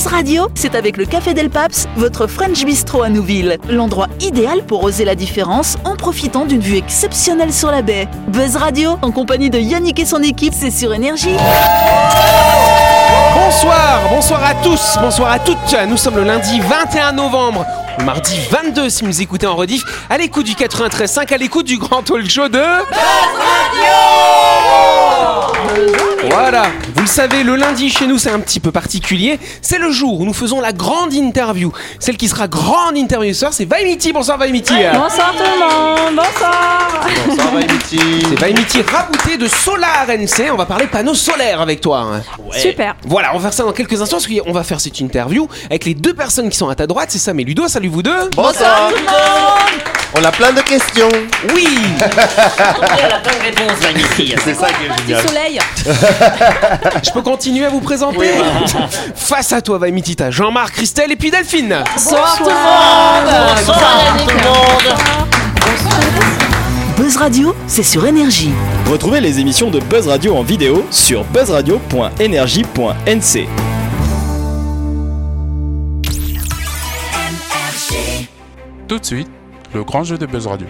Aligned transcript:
Buzz 0.00 0.06
Radio, 0.06 0.48
c'est 0.54 0.74
avec 0.76 0.96
le 0.96 1.04
Café 1.04 1.34
Del 1.34 1.50
Paps, 1.50 1.86
votre 1.96 2.26
French 2.26 2.64
Bistro 2.64 3.02
à 3.02 3.10
Nouville. 3.10 3.58
L'endroit 3.68 4.06
idéal 4.18 4.62
pour 4.62 4.82
oser 4.82 5.04
la 5.04 5.14
différence 5.14 5.76
en 5.84 5.94
profitant 5.94 6.46
d'une 6.46 6.62
vue 6.62 6.78
exceptionnelle 6.78 7.52
sur 7.52 7.70
la 7.70 7.82
baie. 7.82 8.08
Buzz 8.28 8.56
Radio, 8.56 8.96
en 9.02 9.10
compagnie 9.10 9.50
de 9.50 9.58
Yannick 9.58 9.98
et 9.98 10.06
son 10.06 10.22
équipe, 10.22 10.54
c'est 10.56 10.70
sur 10.70 10.94
Énergie. 10.94 11.36
Bonsoir, 13.34 14.00
bonsoir 14.08 14.42
à 14.42 14.54
tous, 14.54 14.96
bonsoir 15.02 15.32
à 15.32 15.38
toutes. 15.38 15.76
Nous 15.86 15.98
sommes 15.98 16.16
le 16.16 16.24
lundi 16.24 16.60
21 16.60 17.12
novembre, 17.12 17.66
mardi 18.02 18.38
22 18.50 18.88
si 18.88 19.04
vous 19.04 19.20
écoutez 19.20 19.46
en 19.46 19.54
rediff, 19.54 19.82
à 20.08 20.16
l'écoute 20.16 20.46
du 20.46 20.54
93.5, 20.54 21.34
à 21.34 21.36
l'écoute 21.36 21.66
du 21.66 21.76
grand 21.76 22.02
talk 22.02 22.26
show 22.26 22.48
de 22.48 22.64
Voilà, 26.30 26.64
vous 26.94 27.00
le 27.02 27.06
savez, 27.06 27.42
le 27.42 27.56
lundi 27.56 27.88
chez 27.90 28.06
nous 28.06 28.18
c'est 28.18 28.30
un 28.30 28.40
petit 28.40 28.60
peu 28.60 28.70
particulier. 28.72 29.38
C'est 29.62 29.78
le 29.78 29.90
jour 29.90 30.20
où 30.20 30.24
nous 30.24 30.32
faisons 30.34 30.60
la 30.60 30.72
grande 30.72 31.12
interview. 31.14 31.72
Celle 31.98 32.16
qui 32.16 32.28
sera 32.28 32.46
grande 32.48 32.96
interview 32.96 33.32
ce 33.32 33.40
soir, 33.40 33.52
c'est 33.52 33.64
Vaimiti. 33.64 34.12
Bonsoir 34.12 34.38
Vaimiti. 34.38 34.74
Bonsoir 34.92 35.32
tout 35.36 35.42
le 35.42 35.58
monde, 35.60 36.16
bonsoir 36.16 37.00
Bonsoir 37.26 37.52
Vaimiti. 37.54 37.98
C'est 38.28 38.38
Vaimiti 38.38 38.82
rabouté 38.82 39.36
de 39.36 39.46
Solar 39.46 40.06
NC. 40.08 40.50
On 40.52 40.56
va 40.56 40.66
parler 40.66 40.86
panneaux 40.86 41.14
solaires 41.14 41.60
avec 41.60 41.80
toi. 41.80 42.00
hein. 42.00 42.22
Super 42.52 42.96
Voilà, 43.06 43.30
on 43.34 43.38
va 43.38 43.44
faire 43.44 43.52
ça 43.54 43.62
dans 43.64 43.72
quelques 43.72 44.00
instants 44.00 44.18
parce 44.18 44.28
qu'on 44.28 44.52
va 44.52 44.62
faire 44.64 44.80
cette 44.80 45.00
interview 45.00 45.48
avec 45.66 45.84
les 45.84 45.94
deux 45.94 46.14
personnes 46.14 46.50
qui 46.50 46.56
sont 46.56 46.68
à 46.68 46.74
ta 46.74 46.86
droite. 46.86 47.08
C'est 47.10 47.18
Sam 47.18 47.38
et 47.40 47.44
Ludo. 47.44 47.66
Salut 47.68 47.88
vous 47.88 48.02
deux. 48.02 48.28
Bonsoir. 48.36 48.90
On 50.14 50.24
a 50.24 50.32
plein 50.32 50.52
de 50.52 50.60
questions. 50.60 51.08
Oui. 51.54 51.68
Elle 52.00 52.08
a 53.12 53.20
plein 53.20 53.32
de 53.32 53.42
réponses. 53.44 53.78
C'est 54.44 54.54
ça 54.54 54.66
qui 54.68 54.84
est 54.84 54.88
génial. 55.06 55.28
Soleil 55.28 55.60
Je 57.04 57.10
peux 57.12 57.22
continuer 57.22 57.64
à 57.66 57.68
vous 57.68 57.80
présenter 57.80 58.32
Face 59.14 59.52
à 59.52 59.62
toi, 59.62 59.78
Vaimiti, 59.78 60.16
t'as 60.16 60.30
Jean-Marc, 60.32 60.74
Christelle 60.74 61.12
et 61.12 61.16
puis 61.16 61.30
Delphine. 61.30 61.84
Bonsoir 61.94 62.36
tout 62.36 62.42
le 62.44 62.50
monde 62.50 63.30
Bonsoir 63.56 64.16
tout 64.18 64.26
le 64.28 64.34
monde. 64.34 64.98
Buzz 66.96 67.16
Radio, 67.16 67.54
c'est 67.66 67.82
sur 67.84 68.04
Énergie. 68.04 68.50
Retrouvez 68.90 69.20
les 69.20 69.38
émissions 69.38 69.70
de 69.70 69.78
Buzz 69.78 70.08
Radio 70.08 70.36
en 70.36 70.42
vidéo 70.42 70.84
sur 70.90 71.22
buzzradio.energie.nc. 71.24 73.48
Tout 78.88 78.98
de 78.98 79.04
suite, 79.06 79.28
le 79.74 79.84
grand 79.84 80.04
jeu 80.04 80.18
de 80.18 80.26
Buzz 80.26 80.46
Radio. 80.46 80.66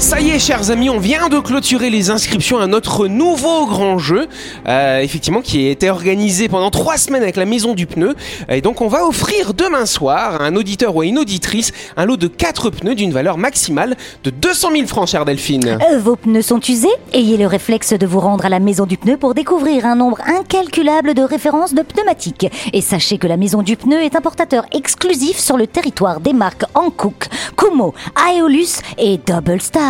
Ça 0.00 0.18
y 0.18 0.30
est, 0.30 0.38
chers 0.38 0.70
amis, 0.70 0.88
on 0.88 0.98
vient 0.98 1.28
de 1.28 1.38
clôturer 1.38 1.90
les 1.90 2.08
inscriptions 2.08 2.58
à 2.58 2.66
notre 2.66 3.06
nouveau 3.06 3.66
grand 3.66 3.98
jeu, 3.98 4.28
euh, 4.66 5.00
effectivement, 5.00 5.42
qui 5.42 5.66
a 5.66 5.70
été 5.70 5.90
organisé 5.90 6.48
pendant 6.48 6.70
trois 6.70 6.96
semaines 6.96 7.22
avec 7.22 7.36
la 7.36 7.44
Maison 7.44 7.74
du 7.74 7.86
Pneu. 7.86 8.14
Et 8.48 8.62
donc, 8.62 8.80
on 8.80 8.88
va 8.88 9.06
offrir 9.06 9.52
demain 9.52 9.84
soir 9.84 10.40
à 10.40 10.44
un 10.46 10.56
auditeur 10.56 10.96
ou 10.96 11.02
à 11.02 11.06
une 11.06 11.18
auditrice 11.18 11.72
un 11.98 12.06
lot 12.06 12.16
de 12.16 12.28
quatre 12.28 12.70
pneus 12.70 12.94
d'une 12.94 13.12
valeur 13.12 13.36
maximale 13.36 13.94
de 14.24 14.30
200 14.30 14.70
000 14.72 14.86
francs, 14.86 15.08
chère 15.08 15.26
Delphine. 15.26 15.78
Euh, 15.92 15.98
Vos 15.98 16.16
pneus 16.16 16.42
sont 16.42 16.60
usés? 16.60 16.88
Ayez 17.12 17.36
le 17.36 17.46
réflexe 17.46 17.92
de 17.92 18.06
vous 18.06 18.20
rendre 18.20 18.46
à 18.46 18.48
la 18.48 18.58
maison 18.58 18.86
du 18.86 18.96
pneu 18.96 19.18
pour 19.18 19.34
découvrir 19.34 19.84
un 19.84 19.96
nombre 19.96 20.18
incalculable 20.26 21.12
de 21.12 21.22
références 21.22 21.74
de 21.74 21.82
pneumatiques. 21.82 22.46
Et 22.72 22.80
sachez 22.80 23.18
que 23.18 23.26
la 23.26 23.36
maison 23.36 23.62
du 23.62 23.76
pneu 23.76 24.02
est 24.02 24.16
importateur 24.16 24.64
exclusif 24.72 25.38
sur 25.38 25.58
le 25.58 25.66
territoire 25.66 26.20
des 26.20 26.32
marques 26.32 26.64
Hankook, 26.74 27.28
Kumo, 27.54 27.92
Aeolus 28.16 28.80
et 28.96 29.18
Double 29.18 29.60
Star. 29.60 29.89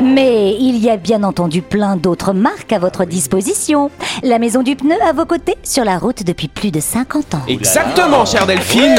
Mais 0.00 0.56
il 0.58 0.78
y 0.78 0.90
a 0.90 0.96
bien 0.96 1.22
entendu 1.22 1.62
plein 1.62 1.96
d'autres 1.96 2.32
marques 2.32 2.72
à 2.72 2.78
votre 2.78 3.04
disposition. 3.04 3.90
La 4.22 4.38
maison 4.38 4.62
du 4.62 4.76
pneu 4.76 4.96
à 5.06 5.12
vos 5.12 5.24
côtés 5.24 5.56
sur 5.62 5.84
la 5.84 5.98
route 5.98 6.22
depuis 6.24 6.48
plus 6.48 6.70
de 6.70 6.80
50 6.80 7.34
ans. 7.34 7.42
Exactement, 7.48 8.24
chère 8.24 8.46
Delphine. 8.46 8.96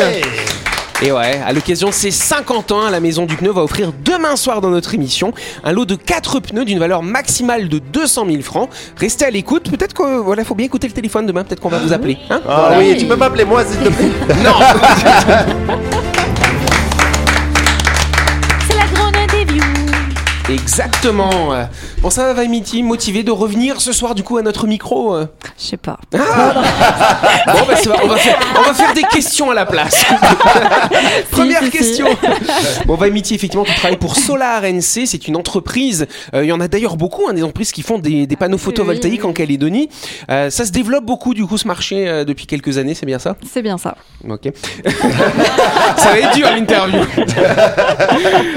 Et 1.02 1.12
ouais, 1.12 1.41
à 1.46 1.52
l'occasion 1.52 1.90
de 1.90 1.94
ses 1.94 2.12
50 2.12 2.72
ans, 2.72 2.90
la 2.90 3.02
Maison 3.02 3.25
du 3.25 3.35
Pneu 3.35 3.52
va 3.52 3.62
offrir 3.63 3.91
demain 4.06 4.38
soir 4.38 4.62
dans 4.62 4.69
notre 4.69 4.94
émission 4.94 5.34
un 5.66 5.74
lot 5.74 5.84
de 5.85 5.96
4 5.96 6.40
pneus 6.40 6.63
d'une 6.63 6.80
valeur 6.80 7.03
maximale 7.03 7.68
de 7.68 7.80
200 7.80 8.25
000 8.30 8.41
francs. 8.41 8.69
Restez 8.96 9.25
à 9.25 9.30
l'écoute, 9.30 9.69
peut-être 9.69 9.94
que 9.94 10.19
voilà, 10.19 10.46
faut 10.46 10.56
bien 10.56 10.68
écouter 10.68 10.88
le 10.88 10.94
téléphone 10.94 11.25
demain, 11.25 11.44
peut-être 11.44 11.59
qu'on 11.59 11.68
va 11.69 11.80
vous 11.80 11.91
appeler. 11.91 12.18
hein? 12.30 12.40
Ah 12.47 12.75
oui, 12.78 12.96
tu 12.97 13.06
peux 13.06 13.18
m'appeler 13.18 13.44
moi 13.44 13.66
s'il 13.66 13.80
te 13.80 13.90
plaît. 13.90 14.12
C'est 14.30 14.36
Exactement. 20.50 21.30
Bon, 22.02 22.09
ça 22.09 22.26
va, 22.26 22.34
Vaimiti, 22.34 22.84
motivé 22.84 23.24
de 23.24 23.31
revenir 23.31 23.80
ce 23.81 23.94
soir 23.94 24.14
du 24.16 24.24
coup 24.24 24.38
à 24.38 24.42
notre 24.42 24.68
micro. 24.68 25.16
euh. 25.16 25.26
Je 25.58 25.64
sais 25.66 25.78
pas. 25.78 25.98
Bon, 27.46 27.59
bah, 27.68 27.76
va, 27.86 27.96
on, 28.04 28.08
va 28.08 28.16
faire, 28.18 28.40
on 28.58 28.62
va 28.62 28.74
faire 28.74 28.94
des 28.94 29.04
questions 29.04 29.52
à 29.52 29.54
la 29.54 29.66
place. 29.66 30.04
Première 31.31 31.59
si, 31.59 31.66
si. 31.66 31.72
question. 31.72 32.08
Bon, 32.86 32.96
Vaimiti, 32.96 33.36
effectivement, 33.36 33.66
tu 33.66 33.74
travailles 33.76 33.98
pour 33.98 34.16
Solar 34.16 34.64
NC. 34.64 35.06
C'est 35.06 35.28
une 35.28 35.36
entreprise. 35.36 36.08
euh, 36.34 36.44
Il 36.44 36.48
y 36.48 36.52
en 36.52 36.60
a 36.60 36.68
d'ailleurs 36.68 36.98
beaucoup, 36.98 37.24
hein, 37.30 37.34
des 37.34 37.44
entreprises 37.44 37.72
qui 37.72 37.81
font 37.81 38.00
des, 38.00 38.28
des 38.28 38.36
panneaux 38.36 38.58
photovoltaïques 38.58 39.24
oui. 39.24 39.30
en 39.30 39.34
Calédonie. 39.34 39.90
Euh, 40.30 40.50
ça 40.50 40.66
se 40.66 40.72
développe 40.72 41.06
beaucoup, 41.06 41.34
du 41.34 41.46
coup, 41.46 41.58
ce 41.58 41.68
marché 41.68 42.08
euh, 42.08 42.24
depuis 42.25 42.48
quelques 42.48 42.78
années, 42.78 42.94
c'est 42.96 43.06
bien 43.06 43.20
ça? 43.20 43.36
C'est 43.52 43.62
bien 43.62 43.78
ça. 43.78 43.96
Ok. 44.30 44.50
ça 45.98 46.10
va 46.12 46.20
être 46.20 46.36
dur 46.36 46.48
l'interview. 46.50 47.02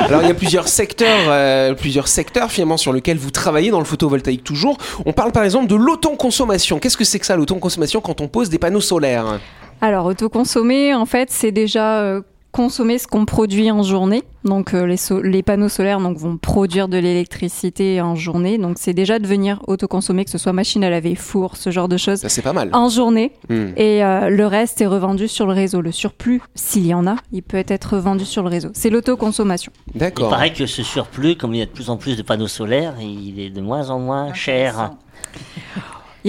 Alors 0.00 0.22
il 0.22 0.28
y 0.28 0.30
a 0.30 0.34
plusieurs 0.34 0.68
secteurs, 0.68 1.75
plusieurs 1.76 2.08
secteurs 2.08 2.50
finalement 2.50 2.76
sur 2.76 2.92
lesquels 2.92 3.18
vous 3.18 3.30
travaillez 3.30 3.70
dans 3.70 3.78
le 3.78 3.84
photovoltaïque 3.84 4.44
toujours. 4.44 4.78
On 5.04 5.12
parle 5.12 5.32
par 5.32 5.44
exemple 5.44 5.66
de 5.68 5.76
l'autoconsommation. 5.76 6.78
Qu'est-ce 6.78 6.96
que 6.96 7.04
c'est 7.04 7.18
que 7.18 7.26
ça 7.26 7.36
l'autoconsommation 7.36 8.00
quand 8.00 8.20
on 8.20 8.28
pose 8.28 8.48
des 8.48 8.58
panneaux 8.58 8.80
solaires? 8.80 9.38
Alors, 9.80 10.06
autoconsommer, 10.06 10.94
en 10.94 11.06
fait, 11.06 11.30
c'est 11.30 11.52
déjà 11.52 12.00
euh, 12.00 12.22
consommer 12.52 12.98
ce 12.98 13.06
qu'on 13.06 13.26
produit 13.26 13.70
en 13.70 13.82
journée. 13.82 14.22
Donc, 14.44 14.72
euh, 14.72 14.86
les, 14.86 14.96
so- 14.96 15.20
les 15.20 15.42
panneaux 15.42 15.68
solaires 15.68 16.00
donc, 16.00 16.16
vont 16.16 16.38
produire 16.38 16.88
de 16.88 16.96
l'électricité 16.96 18.00
en 18.00 18.14
journée. 18.14 18.56
Donc, 18.56 18.76
c'est 18.78 18.94
déjà 18.94 19.18
devenir 19.18 19.60
autoconsommer, 19.66 20.24
que 20.24 20.30
ce 20.30 20.38
soit 20.38 20.52
machine 20.54 20.82
à 20.84 20.88
laver, 20.88 21.14
four, 21.16 21.56
ce 21.56 21.70
genre 21.70 21.88
de 21.88 21.96
choses, 21.98 22.20
Ça 22.20 22.28
c'est 22.30 22.42
pas 22.42 22.54
mal. 22.54 22.70
en 22.72 22.88
journée. 22.88 23.32
Hmm. 23.50 23.66
Et 23.76 24.02
euh, 24.02 24.30
le 24.30 24.46
reste 24.46 24.80
est 24.80 24.86
revendu 24.86 25.28
sur 25.28 25.46
le 25.46 25.52
réseau. 25.52 25.80
Le 25.82 25.92
surplus, 25.92 26.40
s'il 26.54 26.86
y 26.86 26.94
en 26.94 27.06
a, 27.06 27.16
il 27.32 27.42
peut 27.42 27.62
être 27.66 27.94
revendu 27.96 28.24
sur 28.24 28.42
le 28.42 28.48
réseau. 28.48 28.70
C'est 28.72 28.88
l'autoconsommation. 28.90 29.72
Il 29.94 29.98
D'accord. 30.00 30.30
paraît 30.30 30.52
que 30.52 30.64
ce 30.66 30.82
surplus, 30.82 31.36
comme 31.36 31.52
il 31.54 31.58
y 31.58 31.62
a 31.62 31.66
de 31.66 31.70
plus 31.70 31.90
en 31.90 31.96
plus 31.98 32.16
de 32.16 32.22
panneaux 32.22 32.48
solaires, 32.48 32.94
il 33.00 33.38
est 33.38 33.50
de 33.50 33.60
moins 33.60 33.90
en 33.90 33.98
moins 33.98 34.32
cher. 34.32 34.92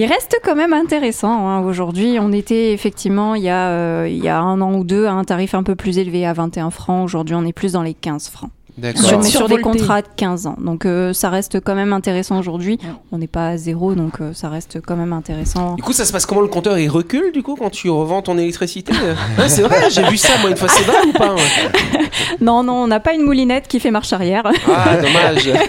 Il 0.00 0.06
reste 0.06 0.38
quand 0.44 0.54
même 0.54 0.72
intéressant. 0.74 1.48
hein. 1.48 1.58
Aujourd'hui, 1.58 2.18
on 2.20 2.30
était 2.30 2.72
effectivement, 2.72 3.34
il 3.34 3.42
y, 3.42 3.48
a, 3.48 3.70
euh, 3.70 4.08
il 4.08 4.22
y 4.22 4.28
a 4.28 4.38
un 4.38 4.60
an 4.60 4.74
ou 4.74 4.84
deux, 4.84 5.06
à 5.06 5.12
un 5.12 5.24
tarif 5.24 5.54
un 5.54 5.64
peu 5.64 5.74
plus 5.74 5.98
élevé 5.98 6.24
à 6.24 6.32
21 6.32 6.70
francs. 6.70 7.04
Aujourd'hui, 7.04 7.34
on 7.34 7.44
est 7.44 7.52
plus 7.52 7.72
dans 7.72 7.82
les 7.82 7.94
15 7.94 8.28
francs. 8.28 8.50
Sur, 8.94 9.18
mais 9.18 9.24
sur 9.24 9.48
des 9.48 9.58
contrats 9.60 10.02
de 10.02 10.06
15 10.16 10.46
ans. 10.46 10.56
Donc, 10.60 10.86
euh, 10.86 11.12
ça 11.12 11.28
reste 11.30 11.60
quand 11.60 11.74
même 11.74 11.92
intéressant 11.92 12.38
aujourd'hui. 12.38 12.78
On 13.12 13.18
n'est 13.18 13.26
pas 13.26 13.48
à 13.48 13.56
zéro, 13.56 13.94
donc 13.94 14.20
euh, 14.20 14.32
ça 14.34 14.48
reste 14.48 14.80
quand 14.86 14.96
même 14.96 15.12
intéressant. 15.12 15.74
Du 15.74 15.82
coup, 15.82 15.92
ça 15.92 16.04
se 16.04 16.12
passe 16.12 16.26
comment 16.26 16.40
le 16.40 16.48
compteur 16.48 16.78
Il 16.78 16.88
recule 16.88 17.32
du 17.32 17.42
coup 17.42 17.56
quand 17.56 17.70
tu 17.70 17.90
revends 17.90 18.22
ton 18.22 18.38
électricité? 18.38 18.92
Ouais, 19.38 19.48
C'est 19.48 19.62
vrai, 19.62 19.90
j'ai 19.90 20.02
vu 20.04 20.16
ça 20.16 20.32
moi 20.40 20.50
une 20.50 20.56
fois. 20.56 20.68
C'est 20.68 20.84
vrai 20.84 20.96
ou 21.08 21.12
pas 21.12 21.34
ouais 21.34 21.40
Non, 22.40 22.62
non, 22.62 22.74
on 22.82 22.86
n'a 22.86 23.00
pas 23.00 23.14
une 23.14 23.22
moulinette 23.22 23.68
qui 23.68 23.80
fait 23.80 23.90
marche 23.90 24.12
arrière. 24.12 24.44
Ah, 24.68 24.96
dommage. 24.96 25.50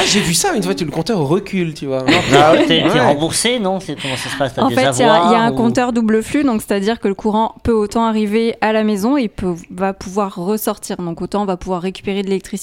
Ah, 0.00 0.02
j'ai 0.06 0.20
vu 0.20 0.34
ça 0.34 0.54
une 0.54 0.62
fois, 0.62 0.74
tu- 0.74 0.84
le 0.84 0.90
compteur 0.92 1.18
recule, 1.18 1.74
tu 1.74 1.86
vois. 1.86 2.04
Ah, 2.32 2.52
T'es 2.68 2.84
Ouais. 2.84 3.00
remboursé, 3.00 3.58
non? 3.58 3.80
C'est 3.80 3.96
comment 4.00 4.16
ça 4.16 4.28
se 4.30 4.36
passe? 4.36 4.52
En 4.58 4.68
des 4.68 4.74
fait, 4.74 4.90
il 4.92 5.00
y, 5.00 5.02
a- 5.02 5.32
y 5.32 5.34
a 5.34 5.40
un 5.40 5.52
ou- 5.52 5.56
compteur 5.56 5.92
double 5.92 6.22
flux, 6.22 6.44
donc 6.44 6.62
c'est-à-dire 6.62 7.00
que 7.00 7.08
le 7.08 7.14
courant 7.14 7.54
peut 7.64 7.72
autant 7.72 8.04
arriver 8.04 8.54
à 8.60 8.72
la 8.72 8.84
maison 8.84 9.16
et 9.16 9.28
peut, 9.28 9.54
va 9.70 9.94
pouvoir 9.94 10.36
ressortir. 10.36 10.98
Donc 10.98 11.20
autant 11.22 11.42
on 11.42 11.46
va 11.46 11.56
pouvoir 11.56 11.82
récupérer 11.82 12.22
de 12.22 12.28
l'électricité 12.28 12.57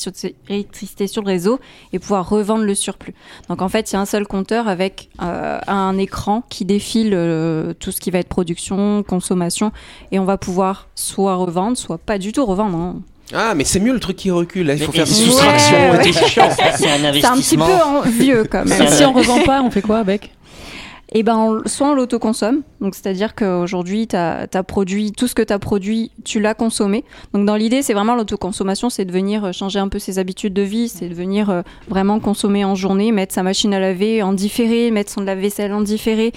électricité 0.49 1.07
sur 1.07 1.21
le 1.21 1.27
réseau 1.27 1.59
et 1.93 1.99
pouvoir 1.99 2.29
revendre 2.29 2.63
le 2.63 2.75
surplus. 2.75 3.13
Donc 3.49 3.61
en 3.61 3.69
fait, 3.69 3.91
il 3.91 3.95
y 3.95 3.97
a 3.97 4.01
un 4.01 4.05
seul 4.05 4.27
compteur 4.27 4.67
avec 4.67 5.09
euh, 5.21 5.59
un 5.67 5.97
écran 5.97 6.43
qui 6.49 6.65
défile 6.65 7.11
euh, 7.13 7.73
tout 7.79 7.91
ce 7.91 7.99
qui 7.99 8.11
va 8.11 8.19
être 8.19 8.27
production, 8.29 9.03
consommation, 9.03 9.71
et 10.11 10.19
on 10.19 10.25
va 10.25 10.37
pouvoir 10.37 10.87
soit 10.95 11.35
revendre, 11.35 11.77
soit 11.77 11.97
pas 11.97 12.17
du 12.17 12.31
tout 12.31 12.45
revendre. 12.45 12.77
hein. 12.77 12.95
Ah, 13.33 13.55
mais 13.55 13.63
c'est 13.63 13.79
mieux 13.79 13.93
le 13.93 13.99
truc 13.99 14.17
qui 14.17 14.29
recule. 14.29 14.67
Là, 14.67 14.73
il 14.75 14.79
faut 14.83 14.91
Mais- 14.91 14.99
faire 14.99 15.05
des 15.05 15.11
Ouais, 15.11 15.25
soustractions 15.25 15.77
et 15.77 15.97
ouais. 15.97 16.03
tout. 16.03 16.13
C'est 16.13 16.41
un 16.41 16.49
C'est 16.51 16.87
un 16.89 17.11
petit 17.11 17.25
investissement. 17.25 17.65
peu 17.65 17.73
en- 17.73 18.01
vieux 18.01 18.43
quand 18.43 18.65
même. 18.65 18.87
Si 18.87 19.03
on 19.03 19.13
revend 19.13 19.39
pas, 19.39 19.63
on 19.63 19.71
fait 19.71 19.81
quoi 19.81 19.97
avec? 19.97 20.31
Et 21.13 21.21
ben, 21.23 21.37
on- 21.37 21.67
soit 21.67 21.91
on 21.91 21.93
l'autoconsomme, 21.93 22.63
donc 22.81 22.95
c'est-à-dire 22.95 23.35
qu'aujourd'hui, 23.35 24.07
tu 24.07 24.17
produit 24.67 25.11
tout 25.11 25.27
ce 25.27 25.35
que 25.35 25.43
tu 25.43 25.53
as 25.53 25.59
produit, 25.59 26.11
tu 26.23 26.39
l'as 26.39 26.55
consommé. 26.55 27.03
Donc 27.33 27.45
dans 27.45 27.55
l'idée, 27.55 27.81
c'est 27.83 27.93
vraiment 27.93 28.15
l'autoconsommation, 28.15 28.89
c'est 28.89 29.05
de 29.05 29.11
venir 29.11 29.45
euh, 29.45 29.51
changer 29.51 29.79
un 29.79 29.87
peu 29.87 29.99
ses 29.99 30.17
habitudes 30.17 30.53
de 30.53 30.63
vie, 30.63 30.89
c'est 30.89 31.07
de 31.07 31.13
venir 31.13 31.49
euh, 31.49 31.61
vraiment 31.87 32.19
consommer 32.19 32.65
en 32.65 32.73
journée, 32.75 33.11
mettre 33.11 33.33
sa 33.33 33.43
machine 33.43 33.73
à 33.73 33.79
laver 33.79 34.23
en 34.23 34.33
différé, 34.33 34.89
mettre 34.91 35.11
son 35.11 35.21
lave-vaisselle 35.21 35.73
en 35.73 35.81
différé. 35.81 36.31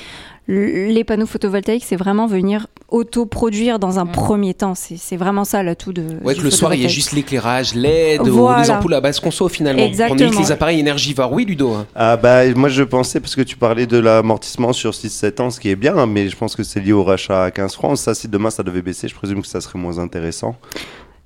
Les 0.50 1.04
panneaux 1.04 1.26
photovoltaïques, 1.26 1.84
c'est 1.84 1.96
vraiment 1.96 2.26
venir 2.26 2.68
auto-produire 2.88 3.78
dans 3.78 3.98
un 3.98 4.06
premier 4.06 4.54
temps. 4.54 4.72
C'est 4.74 5.16
vraiment 5.18 5.44
ça 5.44 5.62
l'atout 5.62 5.92
de. 5.92 6.04
Ouais, 6.24 6.32
du 6.32 6.40
que 6.40 6.44
le 6.46 6.50
soir, 6.50 6.72
il 6.74 6.80
y 6.80 6.84
a 6.86 6.88
juste 6.88 7.12
l'éclairage, 7.12 7.74
LED, 7.74 8.22
ou 8.22 8.32
Voilà. 8.32 8.62
les 8.62 8.70
ampoules 8.70 8.94
à 8.94 9.02
basse 9.02 9.20
conso 9.20 9.48
finalement. 9.48 9.82
Exactement. 9.84 10.18
On 10.18 10.32
évite 10.32 10.38
les 10.40 10.50
appareils 10.52 10.80
énergivores. 10.80 11.32
Oui, 11.32 11.44
Ludo. 11.44 11.72
hein. 11.74 11.86
Ah 11.94 12.16
bah 12.16 12.46
moi 12.54 12.70
je 12.70 12.82
pensais 12.82 13.20
parce 13.20 13.36
que 13.36 13.42
tu 13.42 13.56
parlais 13.58 13.86
de 13.86 13.98
l'amortissement 13.98 14.72
sur 14.72 14.92
6-7 14.92 15.40
ans, 15.42 15.50
ce 15.50 15.60
qui 15.60 15.68
est 15.68 15.76
bien, 15.76 16.06
mais 16.06 16.28
je 16.30 16.36
pense 16.36 16.56
que 16.56 16.62
c'est 16.62 16.80
lié 16.80 16.92
au 16.92 17.04
rachat 17.04 17.44
à 17.44 17.50
15 17.50 17.74
francs. 17.74 17.98
Ça, 17.98 18.14
si 18.14 18.26
demain 18.26 18.48
ça 18.50 18.62
devait 18.62 18.80
baisser, 18.82 19.06
je 19.06 19.14
présume 19.14 19.42
que 19.42 19.48
ça 19.48 19.60
serait 19.60 19.78
moins 19.78 19.98
intéressant. 19.98 20.56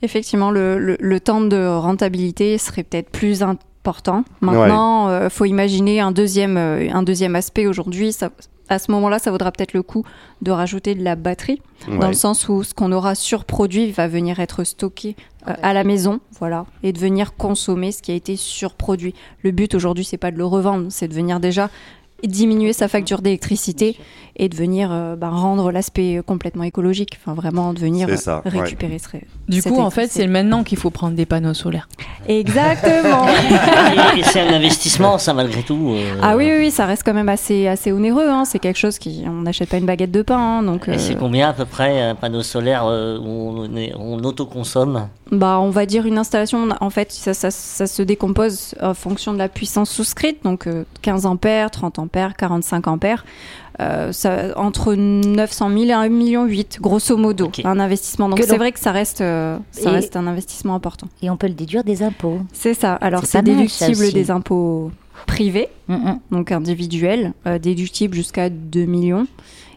Effectivement, 0.02 0.50
le, 0.50 0.78
le- 0.80 0.96
le 0.98 1.20
temps 1.20 1.40
de 1.40 1.64
rentabilité 1.64 2.58
serait 2.58 2.82
peut-être 2.82 3.10
plus 3.10 3.44
important. 3.44 4.24
Maintenant, 4.40 5.22
il 5.24 5.30
faut 5.30 5.44
imaginer 5.44 6.00
un 6.00 6.10
deuxième, 6.10 6.56
euh, 6.56 6.88
un 6.92 7.04
deuxième 7.04 7.36
aspect 7.36 7.68
aujourd'hui. 7.68 8.12
Ça- 8.12 8.30
À 8.68 8.78
ce 8.78 8.90
moment-là, 8.92 9.18
ça 9.18 9.30
vaudra 9.30 9.52
peut-être 9.52 9.72
le 9.72 9.82
coup 9.82 10.04
de 10.40 10.50
rajouter 10.50 10.94
de 10.94 11.02
la 11.02 11.16
batterie, 11.16 11.60
dans 11.88 12.08
le 12.08 12.14
sens 12.14 12.48
où 12.48 12.62
ce 12.62 12.74
qu'on 12.74 12.92
aura 12.92 13.14
surproduit 13.14 13.90
va 13.90 14.08
venir 14.08 14.40
être 14.40 14.64
stocké 14.64 15.16
euh, 15.48 15.54
à 15.62 15.72
la 15.72 15.84
maison, 15.84 16.20
voilà, 16.38 16.66
et 16.82 16.92
de 16.92 16.98
venir 16.98 17.34
consommer 17.34 17.92
ce 17.92 18.02
qui 18.02 18.12
a 18.12 18.14
été 18.14 18.36
surproduit. 18.36 19.14
Le 19.42 19.50
but 19.50 19.74
aujourd'hui, 19.74 20.04
c'est 20.04 20.16
pas 20.16 20.30
de 20.30 20.38
le 20.38 20.46
revendre, 20.46 20.86
c'est 20.90 21.08
de 21.08 21.14
venir 21.14 21.40
déjà 21.40 21.70
diminuer 22.24 22.72
sa 22.72 22.88
facture 22.88 23.22
d'électricité 23.22 23.96
et 24.36 24.48
de 24.48 24.56
venir 24.56 24.88
euh, 24.90 25.14
bah, 25.14 25.28
rendre 25.28 25.70
l'aspect 25.70 26.20
complètement 26.26 26.64
écologique, 26.64 27.18
enfin 27.20 27.34
vraiment 27.34 27.74
de 27.74 27.78
venir 27.78 28.08
euh, 28.08 28.16
ça, 28.16 28.42
ouais. 28.44 28.50
récupérer 28.60 28.98
ce 28.98 29.18
Du 29.48 29.60
cette 29.60 29.72
coup, 29.72 29.80
en 29.80 29.90
fait, 29.90 30.10
c'est 30.10 30.26
maintenant 30.26 30.64
qu'il 30.64 30.78
faut 30.78 30.90
prendre 30.90 31.14
des 31.14 31.26
panneaux 31.26 31.52
solaires. 31.52 31.86
Exactement. 32.28 33.26
Et, 34.16 34.22
c'est 34.22 34.40
un 34.40 34.52
investissement, 34.54 35.18
ça, 35.18 35.34
malgré 35.34 35.62
tout. 35.62 35.92
euh, 35.94 36.14
ah 36.22 36.36
oui, 36.36 36.46
oui, 36.46 36.56
oui, 36.60 36.70
ça 36.70 36.86
reste 36.86 37.02
quand 37.04 37.12
même 37.14 37.28
assez, 37.28 37.66
assez 37.66 37.92
onéreux. 37.92 38.28
Hein. 38.28 38.44
C'est 38.44 38.58
quelque 38.58 38.78
chose 38.78 38.98
qui, 38.98 39.24
on 39.26 39.42
n'achète 39.42 39.68
pas 39.68 39.76
une 39.78 39.86
baguette 39.86 40.10
de 40.10 40.22
pain, 40.22 40.38
hein, 40.38 40.62
donc. 40.62 40.88
Et 40.88 40.92
euh, 40.92 40.98
c'est 40.98 41.16
combien 41.16 41.50
à 41.50 41.52
peu 41.52 41.64
près 41.66 42.00
un 42.00 42.14
panneau 42.14 42.42
solaire 42.42 42.84
euh, 42.86 43.18
où 43.18 43.54
on, 43.58 43.76
est- 43.76 43.92
on 43.98 44.18
autoconsomme? 44.24 45.08
Bah, 45.30 45.58
on 45.60 45.70
va 45.70 45.86
dire 45.86 46.06
une 46.06 46.18
installation. 46.18 46.68
En 46.80 46.90
fait, 46.90 47.12
ça, 47.12 47.34
ça, 47.34 47.50
ça 47.50 47.86
se 47.86 48.02
décompose 48.02 48.74
en 48.80 48.94
fonction 48.94 49.32
de 49.32 49.38
la 49.38 49.48
puissance 49.48 49.90
souscrite, 49.90 50.44
donc 50.44 50.66
euh, 50.66 50.84
15 51.02 51.26
ampères, 51.26 51.70
30 51.70 51.98
ampères, 51.98 52.11
45 52.12 52.86
ampères. 52.88 53.24
Euh, 53.80 54.12
ça, 54.12 54.52
entre 54.56 54.94
900 54.94 55.70
000 55.70 55.84
et 55.84 55.92
1 55.92 56.08
million 56.08 56.44
8, 56.44 56.78
grosso 56.80 57.16
modo, 57.16 57.50
un 57.64 57.80
investissement. 57.80 58.28
Donc 58.28 58.40
c'est 58.42 58.56
vrai 58.56 58.72
que 58.72 58.78
ça 58.78 58.92
reste, 58.92 59.20
euh, 59.22 59.56
ça 59.70 59.90
Et- 59.90 59.94
reste 59.94 60.16
un 60.16 60.26
investissement 60.26 60.74
important. 60.74 61.08
Et 61.22 61.30
on 61.30 61.36
peut 61.36 61.46
le 61.46 61.54
déduire 61.54 61.82
des 61.84 62.02
impôts. 62.02 62.40
C'est 62.52 62.74
ça. 62.74 62.94
Alors 62.94 63.24
C'est 63.24 63.38
mal, 63.38 63.44
déductible 63.56 64.12
des 64.12 64.30
impôts 64.30 64.90
privés. 65.26 65.68
Mm, 65.88 65.94
mm. 65.94 66.18
donc 66.32 66.52
individuel, 66.52 67.32
euh, 67.46 67.58
déductible 67.58 68.14
jusqu'à 68.14 68.50
2 68.50 68.84
millions. 68.84 69.26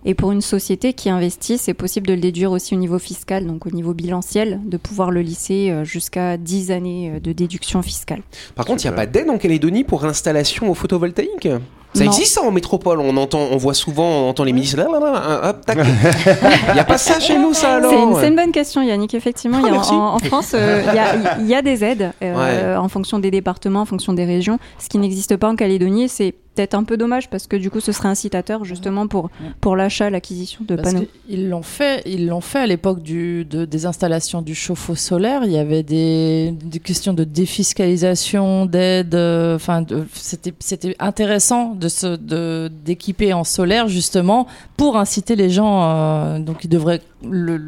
Et 0.07 0.13
pour 0.13 0.31
une 0.31 0.41
société 0.41 0.93
qui 0.93 1.09
investit, 1.09 1.57
c'est 1.57 1.73
possible 1.73 2.05
de 2.05 2.13
le 2.13 2.19
déduire 2.19 2.51
aussi 2.51 2.75
au 2.75 2.77
niveau 2.77 2.99
fiscal, 2.99 3.47
donc 3.47 3.65
au 3.65 3.71
niveau 3.71 3.93
bilanciel, 3.95 4.59
de 4.63 4.77
pouvoir 4.77 5.09
le 5.09 5.21
lisser 5.21 5.71
euh, 5.71 5.83
jusqu'à 5.83 6.37
10 6.37 6.69
années 6.71 7.19
de 7.23 7.31
déduction 7.31 7.81
fiscale. 7.81 8.21
Par 8.53 8.65
contre, 8.65 8.83
il 8.83 8.87
n'y 8.87 8.93
a 8.93 8.95
pas 8.95 9.07
d'aide 9.07 9.29
en 9.31 9.37
Calédonie 9.39 9.83
pour 9.83 10.03
l'installation 10.05 10.69
au 10.69 10.75
photovoltaïque? 10.75 11.47
Ça 11.95 12.03
Non. 12.03 12.11
existe 12.11 12.35
ça 12.35 12.41
en 12.43 12.51
métropole, 12.51 12.99
on 12.99 13.15
entend, 13.17 13.39
on 13.51 13.57
voit 13.57 13.73
souvent, 13.73 14.07
on 14.25 14.29
entend 14.29 14.43
les 14.43 14.53
ministres, 14.53 14.77
là, 14.77 14.87
là, 14.91 14.99
là, 14.99 15.49
hop, 15.49 15.65
tac. 15.65 15.77
Il 16.69 16.73
n'y 16.73 16.79
a 16.79 16.83
pas 16.83 16.97
ça 16.97 17.19
chez 17.19 17.37
nous, 17.37 17.53
ça 17.53 17.75
alors 17.75 17.91
C'est 18.19 18.27
une, 18.27 18.35
bonne 18.35 18.51
question, 18.51 18.81
Yannick. 18.81 19.13
Effectivement, 19.13 19.59
il 19.59 19.65
y 19.65 19.69
a- 19.69 19.71
merci. 19.71 19.93
en, 19.93 20.15
en 20.15 20.19
France, 20.19 20.51
euh, 20.53 20.83
il 20.87 20.95
y, 20.95 20.99
a, 20.99 21.37
il 21.39 21.47
y 21.47 21.55
a 21.55 21.61
des 21.61 21.83
aides 21.83 22.11
euh, 22.21 22.75
en 22.77 22.87
fonction 22.89 23.19
des 23.19 23.31
départements, 23.31 23.81
en 23.81 23.85
fonction 23.85 24.13
des 24.13 24.25
régions. 24.25 24.59
Ce 24.79 24.89
qui 24.89 24.97
n'existe 24.97 25.37
pas 25.37 25.49
en 25.49 25.55
Calédonie, 25.55 26.09
c'est 26.09 26.35
peut-être 26.55 26.73
un 26.73 26.83
peu 26.83 26.97
dommage 26.97 27.29
parce 27.29 27.47
que 27.47 27.55
du 27.57 27.69
coup, 27.69 27.79
ce 27.81 27.91
serait 27.91 28.07
incitateur 28.09 28.63
justement 28.65 29.07
pour, 29.07 29.29
pour 29.61 29.75
l'achat, 29.75 30.09
l'acquisition 30.09 30.63
de 30.67 30.75
Parce 30.75 30.93
panneaux. 30.93 31.05
qu'ils 31.27 31.49
l'ont 31.49 31.61
fait, 31.61 32.01
ils 32.05 32.27
l'ont 32.27 32.41
fait 32.41 32.59
à 32.59 32.67
l'époque 32.67 33.03
de- 33.03 33.43
des 33.65 33.85
installations 33.85 34.41
du 34.41 34.55
chauffe-eau 34.55 34.95
solaire. 34.95 35.41
Il 35.45 35.51
y 35.51 35.57
avait 35.57 35.83
des, 35.83 36.53
des 36.63 36.79
questions 36.79 37.13
de 37.13 37.23
défiscalisation, 37.23 38.65
d'aide. 38.65 39.15
euh, 39.15 39.55
Enfin, 39.55 39.81
de- 39.81 40.05
c'était 40.13 40.53
c'était 40.59 40.95
intéressant 40.99 41.75
de 41.75 41.87
se 41.87 42.15
d'équiper 42.67 43.33
en 43.33 43.43
solaire 43.43 43.87
justement 43.87 44.47
pour 44.77 44.97
inciter 44.97 45.35
les 45.35 45.49
gens. 45.49 45.83
euh, 45.83 46.39
donc, 46.39 46.63
ils 46.63 46.69
devraient 46.69 47.01
le 47.23 47.61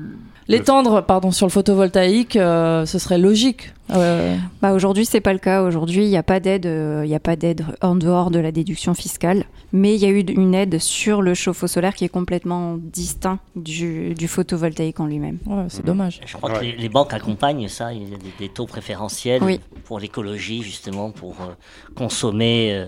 l'étendre 0.47 1.01
pardon 1.01 1.31
sur 1.31 1.45
le 1.45 1.51
photovoltaïque. 1.51 2.35
euh, 2.35 2.85
ce 2.85 2.99
serait 2.99 3.17
logique. 3.17 3.73
Euh, 3.91 4.35
Bah 4.61 4.73
aujourd'hui, 4.73 5.05
c'est 5.05 5.21
pas 5.21 5.31
le 5.31 5.39
cas. 5.39 5.63
Aujourd'hui, 5.63 6.03
il 6.03 6.09
n'y 6.09 6.17
a 6.17 6.23
pas 6.23 6.39
d'aide, 6.41 6.65
euh, 6.65 7.03
il 7.05 7.09
y 7.09 7.15
a 7.15 7.19
pas 7.21 7.35
d'aide 7.37 7.65
en 7.81 7.95
dehors 7.95 8.31
de 8.31 8.39
la 8.39 8.51
déduction 8.51 8.93
fiscale, 8.93 9.45
mais 9.71 9.95
il 9.95 10.01
y 10.01 10.05
a 10.05 10.09
eu 10.09 10.19
une 10.21 10.53
aide 10.55 10.77
sur 10.79 11.21
le 11.21 11.33
chauffe-eau 11.33 11.67
solaire 11.67 11.93
qui 11.95 12.03
est 12.03 12.09
complètement 12.09 12.75
distinct 12.77 13.39
du, 13.55 14.13
du 14.13 14.27
photovoltaïque 14.27 14.99
en 14.99 15.05
lui-même. 15.05 15.37
ouais, 15.45 15.65
c'est 15.69 15.85
dommage. 15.85 16.19
Je 16.25 16.35
crois 16.35 16.51
que 16.51 16.63
les, 16.63 16.73
les 16.75 16.89
banques 16.89 17.13
accompagnent 17.13 17.69
ça. 17.69 17.93
Il 17.93 18.09
y 18.09 18.13
a 18.13 18.17
des, 18.17 18.33
des 18.39 18.49
taux 18.49 18.65
préférentiels 18.65 19.41
Oui. 19.41 19.61
pour 19.85 19.99
l'écologie, 19.99 20.63
justement, 20.63 21.11
pour 21.11 21.35
euh, 21.41 21.53
consommer 21.95 22.85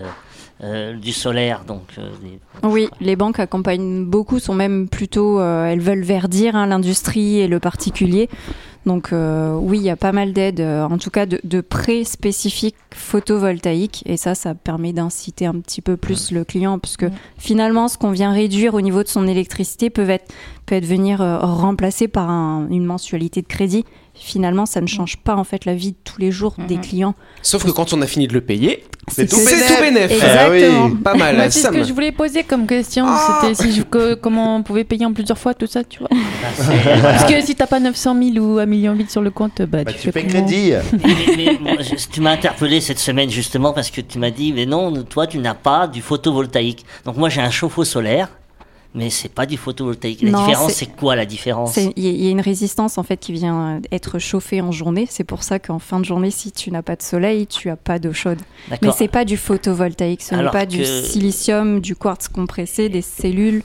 euh, 0.62 0.94
du 0.96 1.12
solaire. 1.12 1.64
Donc, 1.66 1.82
euh, 1.98 2.10
des- 2.22 2.38
Oui, 2.68 2.88
les 3.00 3.16
banques 3.16 3.38
accompagnent 3.40 4.04
beaucoup, 4.04 4.38
sont 4.38 4.54
même 4.54 4.88
plutôt, 4.88 5.40
euh, 5.40 5.66
elles 5.66 5.80
veulent 5.80 6.02
verdir 6.02 6.56
hein, 6.56 6.66
l'industrie 6.66 7.38
et 7.40 7.48
le 7.48 7.60
particulier. 7.60 8.28
Donc 8.86 9.12
euh, 9.12 9.54
oui, 9.60 9.76
il 9.76 9.84
y 9.84 9.90
a 9.90 9.96
pas 9.96 10.12
mal 10.12 10.32
d'aides, 10.32 10.60
euh, 10.60 10.84
en 10.84 10.96
tout 10.96 11.10
cas 11.10 11.26
de, 11.26 11.38
de 11.44 11.60
prêts 11.60 12.02
spécifiques 12.04 12.76
photovoltaïques, 13.24 14.02
et 14.06 14.16
ça, 14.16 14.34
ça 14.34 14.54
permet 14.54 14.94
d'inciter 14.94 15.44
un 15.44 15.54
petit 15.60 15.82
peu 15.82 15.98
plus 15.98 16.32
le 16.32 16.44
client, 16.44 16.78
parce 16.78 16.96
que 16.96 17.06
finalement, 17.36 17.88
ce 17.88 17.98
qu'on 17.98 18.10
vient 18.10 18.32
réduire 18.32 18.72
au 18.74 18.80
niveau 18.80 19.02
de 19.02 19.08
son 19.08 19.26
électricité 19.28 19.90
peut 19.90 20.08
être, 20.08 20.32
peut 20.64 20.74
être 20.76 20.86
venir 20.86 21.20
euh, 21.20 21.38
remplacer 21.38 22.08
par 22.08 22.30
un- 22.30 22.66
une 22.70 22.86
mensualité 22.86 23.42
de 23.42 23.46
crédit. 23.46 23.84
Finalement, 24.22 24.66
ça 24.66 24.80
ne 24.82 24.86
change 24.86 25.16
pas 25.16 25.34
en 25.34 25.44
fait 25.44 25.64
la 25.64 25.74
vie 25.74 25.92
de 25.92 25.96
tous 26.04 26.20
les 26.20 26.30
jours 26.30 26.54
des 26.68 26.76
Mhm. 26.76 26.80
clients. 26.82 27.14
Sauf 27.40 27.64
que 27.64 27.70
quand 27.70 27.92
on 27.94 28.02
a 28.02 28.06
fini 28.06 28.28
de 28.28 28.34
le 28.34 28.42
payer, 28.42 28.84
C'est 29.10 29.26
tout 29.26 29.36
tout 29.36 29.42
bénef. 29.80 30.10
Exactement. 30.12 30.86
oui. 30.86 30.94
Pas 31.02 31.14
mal, 31.14 31.50
c'est 31.50 31.60
ce 31.62 31.68
que 31.68 31.82
je 31.82 31.92
voulais 31.94 32.12
poser 32.12 32.42
comme 32.44 32.66
question. 32.66 33.06
Ah 33.08 33.40
C'était 33.40 33.54
si 33.54 33.72
je- 33.72 33.82
que- 33.82 34.14
comment 34.14 34.56
on 34.56 34.62
pouvait 34.62 34.84
payer 34.84 35.06
en 35.06 35.12
plusieurs 35.14 35.38
fois 35.38 35.54
tout 35.54 35.66
ça, 35.66 35.82
tu 35.84 36.00
vois. 36.00 36.08
c'est- 36.54 37.02
Parce 37.02 37.24
que 37.24 37.40
si 37.40 37.54
t'as 37.54 37.66
pas 37.66 37.80
900 37.80 38.14
000 38.34 38.36
ou 38.44 38.58
1 38.58 38.66
million 38.66 38.92
8 38.94 39.10
sur 39.10 39.22
le 39.22 39.30
compte, 39.30 39.62
bah, 39.62 39.84
Bah, 39.84 39.92
tu, 39.92 39.98
tu 40.00 40.12
fais 40.12 40.24
crédit. 40.24 40.72
mais, 40.92 41.36
mais 41.36 41.58
moi, 41.60 41.72
je- 41.80 42.06
tu 42.12 42.20
m'as 42.20 42.32
interpellé 42.32 42.80
cette 42.82 42.98
semaine 42.98 43.30
justement 43.30 43.72
parce 43.72 43.90
que 43.90 44.02
tu 44.02 44.18
m'as 44.18 44.30
dit 44.30 44.52
mais 44.52 44.66
non 44.66 44.92
toi 45.04 45.26
tu 45.26 45.38
n'as 45.38 45.54
pas 45.54 45.86
du 45.88 46.02
photovoltaïque 46.02 46.84
donc 47.04 47.16
moi 47.16 47.28
j'ai 47.30 47.40
un 47.40 47.50
chauffe-eau 47.50 47.84
solaire 47.84 48.28
mais 48.94 49.08
c'est 49.10 49.28
pas 49.28 49.46
du 49.46 49.56
photovoltaïque 49.56 50.22
la 50.22 50.30
Non, 50.32 50.44
différence 50.46 50.72
c'est- 50.72 50.86
quoi 50.96 51.14
la 51.16 51.24
différence 51.26 51.76
Il 51.76 52.02
y, 52.02 52.08
a- 52.08 52.10
il 52.10 52.24
y 52.24 52.26
a 52.28 52.30
une 52.30 52.40
résistance 52.40 52.98
en 52.98 53.02
fait 53.04 53.18
qui 53.18 53.32
vient 53.32 53.76
euh, 53.76 53.80
être 53.92 54.18
chauffée 54.18 54.60
en 54.60 54.72
journée. 54.72 55.06
C'est 55.08 55.24
pour 55.24 55.42
ça 55.44 55.58
qu'en 55.58 55.78
fin 55.78 56.00
de 56.00 56.04
journée, 56.04 56.30
si 56.30 56.50
tu 56.50 56.70
n'as 56.72 56.82
pas 56.82 56.96
de 56.96 57.02
soleil, 57.02 57.46
tu 57.46 57.70
as 57.70 57.76
pas 57.76 57.98
d'eau 57.98 58.12
chaude. 58.12 58.38
Mais 58.82 58.90
c'est 58.96 59.08
pas 59.08 59.24
du 59.24 59.36
photovoltaïque. 59.36 60.22
Ce 60.22 60.34
n'est 60.34 60.50
pas 60.50 60.66
du 60.66 60.84
silicium, 60.84 61.80
du 61.80 61.94
quartz 61.94 62.28
compressé, 62.28 62.88
des 62.88 63.02
cellules. 63.02 63.62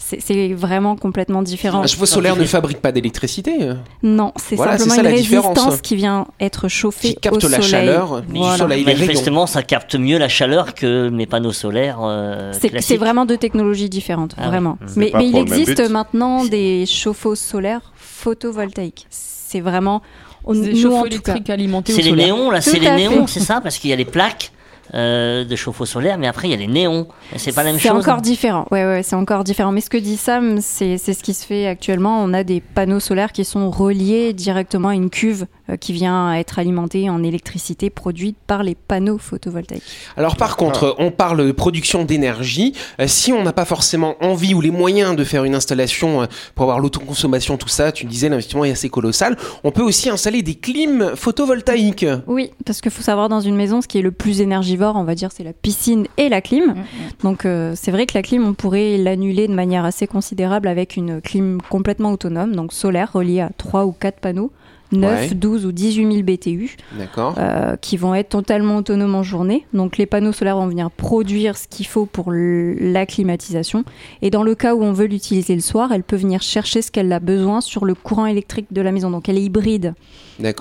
C'est 0.00 0.52
vraiment 0.54 0.94
complètement 0.96 1.42
différent. 1.42 1.82
Un 1.82 1.86
cheveu 1.88 2.06
solaire 2.06 2.36
ne 2.36 2.44
fabrique 2.44 2.78
pas 2.80 2.92
d'électricité. 2.92 3.70
Non, 4.02 4.32
c'est 4.36 4.54
Voilà, 4.54 4.78
simplement 4.78 4.94
ça, 4.94 5.00
une 5.02 5.08
la 5.08 5.16
différence. 5.20 5.46
résistance 5.58 5.80
qui 5.80 5.96
vient 5.96 6.26
être 6.40 6.68
chauffée 6.68 7.08
Qui 7.08 7.16
capte 7.16 7.44
au 7.44 7.48
la 7.48 7.56
soleil. 7.56 7.68
chaleur 7.70 8.22
Voilà. 8.28 8.56
soleil, 8.56 8.84
manifestement 8.84 9.46
ça 9.46 9.62
capte 9.62 9.96
mieux 9.96 10.16
la 10.18 10.28
chaleur 10.28 10.74
que 10.74 11.08
mes 11.08 11.26
panneaux 11.26 11.52
solaires 11.52 11.98
euh, 12.02 12.52
C'est- 12.52 12.96
vraiment 12.96 13.26
deux 13.26 13.36
technologies 13.36 13.88
différentes, 13.88 14.34
Ah 14.38 14.48
vraiment. 14.48 14.78
Mais, 14.96 15.12
il 15.20 15.36
existe 15.36 15.76
but. 15.82 15.90
maintenant 15.90 16.44
des 16.44 16.86
chauffe-eau 16.86 17.34
solaires 17.34 17.92
photovoltaïques. 17.96 19.06
C'est 19.10 19.60
vraiment. 19.60 20.02
on- 20.44 20.54
Des 20.54 20.72
nous, 20.72 20.80
chauffe-eau 20.82 20.96
en 20.96 21.02
tout 21.02 21.08
cas, 21.08 21.32
électriques 21.32 21.50
alimentés 21.50 21.92
c'est 21.92 22.02
les 22.02 22.10
solaire. 22.10 22.26
néons 22.36 22.50
là 22.50 22.60
c'est 22.60 22.78
les 22.78 22.90
néons 22.90 23.26
c'est 23.26 23.40
ça 23.40 23.60
parce 23.60 23.76
qu'il 23.78 23.90
y 23.90 23.92
a 23.92 23.96
les 23.96 24.04
plaques 24.04 24.52
euh, 24.94 25.44
de 25.44 25.56
chauffe-eau 25.56 25.86
solaire 25.86 26.18
mais 26.18 26.26
après 26.26 26.48
il 26.48 26.50
y 26.50 26.54
a 26.54 26.56
les 26.56 26.66
néons 26.66 27.08
c'est 27.36 27.54
pas 27.54 27.62
la 27.62 27.72
même 27.72 27.80
C'est 27.80 27.88
chose 27.88 27.98
encore 27.98 28.22
différent. 28.22 28.66
Ouais, 28.70 28.84
ouais, 28.84 29.02
c'est 29.02 29.16
encore 29.16 29.44
différent. 29.44 29.72
Mais 29.72 29.80
ce 29.80 29.90
que 29.90 29.98
dit 29.98 30.16
Sam, 30.16 30.60
c'est 30.60 30.96
c'est 30.98 31.12
ce 31.12 31.22
qui 31.22 31.34
se 31.34 31.44
fait 31.44 31.66
actuellement. 31.66 32.22
On 32.22 32.32
a 32.32 32.42
des 32.42 32.60
panneaux 32.60 33.00
solaires 33.00 33.32
qui 33.32 33.44
sont 33.44 33.70
reliés 33.70 34.32
directement 34.32 34.88
à 34.88 34.94
une 34.94 35.10
cuve 35.10 35.46
euh, 35.68 35.76
qui 35.76 35.92
vient 35.92 36.34
être 36.34 36.58
alimentée 36.58 37.10
en 37.10 37.22
électricité 37.22 37.90
produite 37.90 38.36
par 38.46 38.62
les 38.62 38.74
panneaux 38.74 39.18
photovoltaïques. 39.18 39.82
Alors 40.16 40.36
par 40.36 40.56
contre, 40.56 40.96
on 40.98 41.10
parle 41.10 41.46
de 41.46 41.52
production 41.52 42.04
d'énergie. 42.04 42.72
Euh, 43.00 43.06
si 43.06 43.32
on 43.32 43.42
n'a 43.42 43.52
pas 43.52 43.64
forcément 43.64 44.16
envie 44.20 44.54
ou 44.54 44.60
les 44.60 44.70
moyens 44.70 45.14
de 45.14 45.24
faire 45.24 45.44
une 45.44 45.54
installation 45.54 46.26
pour 46.54 46.64
avoir 46.64 46.80
l'autoconsommation, 46.80 47.56
tout 47.56 47.68
ça, 47.68 47.92
tu 47.92 48.06
disais 48.06 48.28
l'investissement 48.28 48.64
est 48.64 48.72
assez 48.72 48.88
colossal. 48.88 49.36
On 49.64 49.70
peut 49.70 49.82
aussi 49.82 50.08
installer 50.08 50.42
des 50.42 50.54
clims 50.54 51.12
photovoltaïques. 51.14 52.06
Oui, 52.26 52.50
parce 52.64 52.80
qu'il 52.80 52.90
faut 52.90 53.02
savoir 53.02 53.28
dans 53.28 53.40
une 53.40 53.56
maison, 53.56 53.80
ce 53.82 53.88
qui 53.88 53.98
est 53.98 54.02
le 54.02 54.12
plus 54.12 54.40
énergivore, 54.40 54.77
on 54.82 55.04
va 55.04 55.14
dire, 55.14 55.30
c'est 55.32 55.44
la 55.44 55.52
piscine 55.52 56.06
et 56.16 56.28
la 56.28 56.40
clim. 56.40 56.74
Donc 57.22 57.44
euh, 57.44 57.72
c'est 57.74 57.90
vrai 57.90 58.06
que 58.06 58.14
la 58.14 58.22
clim, 58.22 58.46
on 58.46 58.54
pourrait 58.54 58.96
l'annuler 58.96 59.48
de 59.48 59.54
manière 59.54 59.84
assez 59.84 60.06
considérable 60.06 60.68
avec 60.68 60.96
une 60.96 61.20
clim 61.20 61.58
complètement 61.68 62.12
autonome, 62.12 62.54
donc 62.54 62.72
solaire, 62.72 63.12
reliée 63.12 63.40
à 63.40 63.50
trois 63.56 63.86
ou 63.86 63.92
quatre 63.92 64.20
panneaux 64.20 64.52
9, 64.92 65.30
Ouais. 65.30 65.34
12 65.34 65.66
ou 65.66 65.72
18 65.72 66.12
000 66.12 66.22
BTU, 66.22 66.76
D'accord. 66.98 67.34
euh, 67.38 67.76
qui 67.76 67.96
vont 67.96 68.14
être 68.14 68.30
totalement 68.30 68.76
autonomes 68.76 69.14
en 69.14 69.22
journée. 69.22 69.66
Donc 69.74 69.98
les 69.98 70.06
panneaux 70.06 70.32
solaires 70.32 70.56
vont 70.56 70.66
venir 70.66 70.90
produire 70.90 71.56
ce 71.58 71.66
qu'il 71.68 71.86
faut 71.86 72.06
pour 72.06 72.32
la 72.32 73.06
climatisation. 73.06 73.84
Et 74.22 74.30
dans 74.30 74.42
le 74.42 74.54
cas 74.54 74.74
où 74.74 74.82
on 74.82 74.92
veut 74.92 75.06
l'utiliser 75.06 75.54
le 75.54 75.60
soir, 75.60 75.92
elle 75.92 76.02
peut 76.02 76.16
venir 76.16 76.42
chercher 76.42 76.82
ce 76.82 76.90
qu'elle 76.90 77.12
a 77.12 77.20
besoin 77.20 77.60
sur 77.60 77.84
le 77.84 77.94
courant 77.94 78.26
électrique 78.26 78.66
de 78.70 78.80
la 78.80 78.92
maison. 78.92 79.10
Donc 79.10 79.28
elle 79.28 79.38
est 79.38 79.42
hybride. 79.42 79.94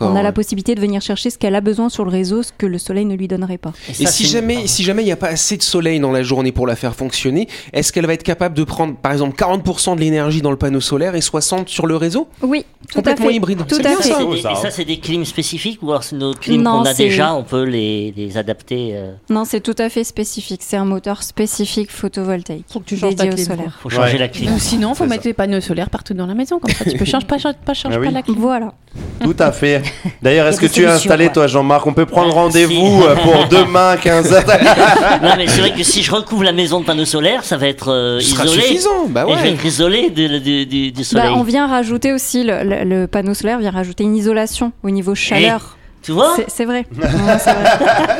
On 0.01 0.15
a 0.15 0.23
la 0.23 0.31
possibilité 0.31 0.73
de 0.73 0.81
venir 0.81 1.01
chercher 1.03 1.29
ce 1.29 1.37
qu'elle 1.37 1.53
a 1.53 1.61
besoin 1.61 1.89
sur 1.89 2.03
le 2.03 2.09
réseau, 2.09 2.41
ce 2.41 2.51
que 2.57 2.65
le 2.65 2.79
soleil 2.79 3.05
ne 3.05 3.13
lui 3.15 3.27
donnerait 3.27 3.59
pas. 3.59 3.73
Et 3.89 3.93
ça, 3.93 4.07
si 4.11 4.25
jamais, 4.25 4.65
si 4.65 4.81
jamais 4.83 5.03
il 5.03 5.05
n'y 5.05 5.11
a 5.11 5.15
pas 5.17 5.27
assez 5.27 5.55
de 5.55 5.61
soleil 5.61 5.99
dans 5.99 6.11
la 6.11 6.23
journée 6.23 6.51
pour 6.51 6.65
la 6.65 6.75
faire 6.75 6.95
fonctionner, 6.95 7.47
est-ce 7.73 7.93
qu'elle 7.93 8.07
va 8.07 8.13
être 8.13 8.23
capable 8.23 8.55
de 8.55 8.63
prendre, 8.63 8.95
par 8.95 9.11
exemple, 9.11 9.35
40% 9.37 9.95
de 9.95 9.99
l'énergie 9.99 10.41
dans 10.41 10.49
le 10.49 10.57
panneau 10.57 10.79
solaire 10.81 11.13
et 11.13 11.21
60 11.21 11.69
sur 11.69 11.85
le 11.85 11.95
réseau? 11.95 12.27
Oui, 12.41 12.65
tout 12.89 12.97
à 12.97 13.01
Complètement 13.03 13.27
fait. 13.27 13.35
hybride. 13.35 13.67
Tout 13.67 13.75
à 13.75 13.79
bien 13.79 13.97
fait. 13.97 14.09
ça. 14.09 14.16
Des- 14.25 14.41
ça, 14.41 14.49
et 14.49 14.53
hein. 14.53 14.55
ça, 14.61 14.71
c'est 14.71 14.85
des 14.85 14.97
clims 14.99 15.25
spécifiques 15.25 15.79
ou 15.81 15.89
alors 15.91 16.03
c'est 16.03 16.15
nos 16.15 16.33
clims 16.33 16.61
Non, 16.61 16.79
qu'on 16.79 16.85
a 16.85 16.93
déjà, 16.93 17.33
on 17.33 17.43
peut 17.43 17.63
les, 17.63 18.13
les 18.15 18.37
adapter 18.37 18.91
euh, 18.93 19.11
Non, 19.29 19.45
c'est 19.45 19.59
tout 19.61 19.75
à 19.77 19.89
fait 19.89 20.03
spécifique. 20.03 20.61
C'est 20.63 20.77
un 20.77 20.85
moteur 20.85 21.23
spécifique 21.23 21.91
photovoltaïque. 21.91 22.65
Faut 22.71 22.79
que 22.79 22.85
tu 22.85 22.97
changes 22.97 23.15
dédié 23.15 23.29
ta 23.29 23.33
au 23.33 23.35
clim, 23.35 23.45
solaire. 23.47 23.79
faut 23.81 23.89
changer 23.89 24.13
Ouais. 24.13 24.19
la 24.19 24.27
clim. 24.27 24.53
Ou 24.53 24.59
sinon, 24.59 24.93
faut 24.95 25.03
C'est 25.03 25.09
mettre 25.09 25.23
ça. 25.23 25.29
les 25.29 25.33
panneaux 25.33 25.61
solaires 25.61 25.89
partout 25.89 26.13
dans 26.13 26.25
la 26.27 26.33
maison, 26.33 26.59
comme 26.59 26.71
ça 26.73 26.85
tu 26.85 26.97
peux 26.97 27.05
changer 27.05 27.25
pas, 27.25 27.37
pas, 27.65 27.73
changer 27.73 27.95
Ah 27.95 27.99
oui. 27.99 28.07
pas 28.07 28.13
la 28.13 28.21
clim. 28.21 28.35
Voilà. 28.37 28.73
Tout 29.21 29.35
à 29.39 29.51
fait. 29.51 29.81
D'ailleurs, 30.21 30.47
est-ce 30.47 30.59
que 30.59 30.65
tu 30.65 30.81
es 30.83 30.85
installé, 30.85 31.25
quoi. 31.25 31.33
toi, 31.33 31.47
Jean-Marc 31.47 31.85
On 31.85 31.93
peut 31.93 32.05
prendre 32.05 32.33
rendez-vous 32.33 32.73
si. 33.01 33.07
euh, 33.07 33.15
pour 33.15 33.47
demain, 33.49 33.95
15h. 33.95 35.21
non 35.23 35.29
mais 35.37 35.47
c'est 35.47 35.59
vrai 35.61 35.71
que 35.73 35.83
si 35.83 36.01
je 36.03 36.11
recouvre 36.11 36.43
la 36.43 36.51
maison 36.51 36.79
de 36.79 36.85
panneaux 36.85 37.05
solaires, 37.05 37.43
ça 37.43 37.57
va 37.57 37.67
être 37.67 37.91
euh, 37.91 38.19
Ce 38.19 38.29
sera 38.31 38.45
isolé. 38.45 38.61
suffisant. 38.63 39.07
Bah 39.09 39.25
Et 39.27 39.31
je 39.33 39.37
vais 39.37 39.41
ouais. 39.49 39.53
être 39.53 39.65
isolé 39.65 40.09
du, 40.09 40.39
du- 40.65 40.91
du 40.91 41.03
Bah, 41.13 41.33
on 41.35 41.43
vient 41.43 41.67
rajouter 41.67 42.11
aussi, 42.13 42.43
le, 42.43 42.63
le- 42.63 42.83
le 42.83 43.07
panneau 43.07 43.33
solaire 43.33 43.59
vient 43.59 43.71
rajouter 43.71 44.03
une 44.07 44.15
isolation 44.15 44.71
au 44.83 44.89
niveau 44.89 45.13
chaleur. 45.15 45.73
Tu 46.03 46.11
vois 46.13 46.35
C'est- 46.47 46.63
vrai. 46.63 46.85
C'est 47.39 47.51
vrai. 47.51 47.65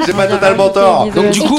J'ai 0.06 0.12
pas 0.12 0.28
totalement 0.28 0.68
tort. 0.70 1.08
Donc, 1.14 1.30
du 1.30 1.40
coup-. 1.40 1.58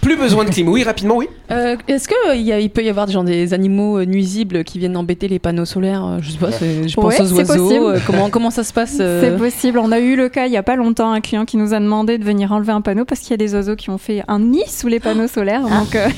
Plus 0.00 0.16
besoin 0.16 0.44
de 0.44 0.50
clim. 0.50 0.68
Oui, 0.68 0.84
rapidement, 0.84 1.16
oui. 1.16 1.28
Euh, 1.50 1.76
Est-ce 1.86 2.08
qu'il 2.08 2.48
il 2.48 2.70
peut 2.70 2.82
y 2.82 2.88
avoir 2.88 3.10
genre, 3.10 3.24
des 3.24 3.52
animaux 3.52 3.98
euh, 3.98 4.04
nuisibles 4.06 4.64
qui 4.64 4.78
viennent 4.78 4.96
embêter 4.96 5.28
les 5.28 5.38
panneaux 5.38 5.66
solaires 5.66 6.02
euh, 6.06 6.18
Je 6.22 6.30
sais 6.30 6.38
pas, 6.38 6.50
c'est- 6.52 6.88
je 6.88 6.94
pense 6.94 7.04
Ouais, 7.04 7.20
aux 7.20 7.32
oiseaux. 7.34 7.64
possible. 7.68 7.84
euh, 7.84 7.98
comment, 8.06 8.30
comment 8.30 8.50
ça 8.50 8.64
se 8.64 8.72
passe 8.72 8.96
euh, 9.00 9.20
C'est 9.22 9.36
possible. 9.36 9.78
On 9.80 9.92
a 9.92 9.98
eu 9.98 10.16
le 10.16 10.30
cas 10.30 10.46
il 10.46 10.52
y 10.52 10.56
a 10.56 10.62
pas 10.62 10.76
longtemps, 10.76 11.12
un 11.12 11.20
client 11.20 11.44
qui 11.44 11.58
nous 11.58 11.74
a 11.74 11.80
demandé 11.80 12.16
de 12.16 12.24
venir 12.24 12.52
enlever 12.52 12.72
un 12.72 12.80
panneau 12.80 13.04
parce 13.04 13.20
qu'il 13.20 13.32
y 13.32 13.34
a 13.34 13.38
des 13.38 13.54
oiseaux 13.54 13.76
qui 13.76 13.90
ont 13.90 13.98
fait 13.98 14.22
un 14.28 14.38
nid 14.38 14.62
sous 14.66 14.88
les 14.88 15.00
panneaux 15.00 15.28
solaires. 15.28 15.62
Donc, 15.62 15.94
euh, 15.94 16.08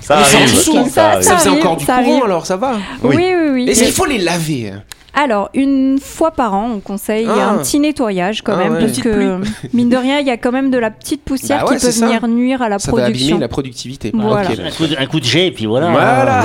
Ça 0.00 0.16
arrive. 0.18 0.48
Ça 0.48 0.84
Ça- 0.88 1.06
arrive. 1.10 1.22
Ça 1.22 1.36
faisait 1.36 1.48
arrive, 1.50 1.60
encore 1.62 1.76
du 1.76 1.84
ça 1.84 1.98
courant, 1.98 2.10
arrive. 2.12 2.24
alors 2.24 2.46
ça 2.46 2.56
va. 2.56 2.78
oui, 3.04 3.16
oui, 3.18 3.34
oui. 3.52 3.68
Est-ce 3.68 3.84
qu'il 3.84 3.92
faut 3.92 4.06
les 4.06 4.18
laver 4.18 4.72
Alors, 5.14 5.50
une 5.52 5.98
fois 6.00 6.30
par 6.30 6.54
an, 6.54 6.70
on 6.76 6.80
conseille 6.80 7.26
Ah. 7.28 7.50
un 7.50 7.58
petit 7.58 7.78
nettoyage 7.78 8.40
quand 8.42 8.52
Ah 8.54 8.64
même, 8.64 8.72
ouais. 8.74 8.80
parce 8.86 8.98
que, 8.98 9.38
mine 9.74 9.90
de 9.90 9.96
rien, 9.96 10.20
il 10.20 10.26
y 10.26 10.30
a 10.30 10.38
quand 10.38 10.52
même 10.52 10.70
de 10.70 10.78
la 10.78 10.90
petite 10.90 11.22
poussière 11.22 11.64
Bah 11.64 11.70
ouais, 11.72 11.76
qui 11.78 11.84
peut 11.84 11.92
ça. 11.92 12.06
venir 12.06 12.26
nuire 12.28 12.62
à 12.62 12.68
la 12.70 12.78
Ça 12.78 12.90
va 12.92 12.98
abîmer 13.04 13.12
production. 13.12 13.38
la 13.38 13.48
productivité. 13.48 14.10
Voilà. 14.14 14.48
Un, 14.48 14.70
coup 14.70 14.86
de, 14.86 14.96
un 14.98 15.06
coup 15.06 15.20
de 15.20 15.24
jet 15.24 15.48
et 15.48 15.50
puis 15.52 15.66
voilà. 15.66 15.90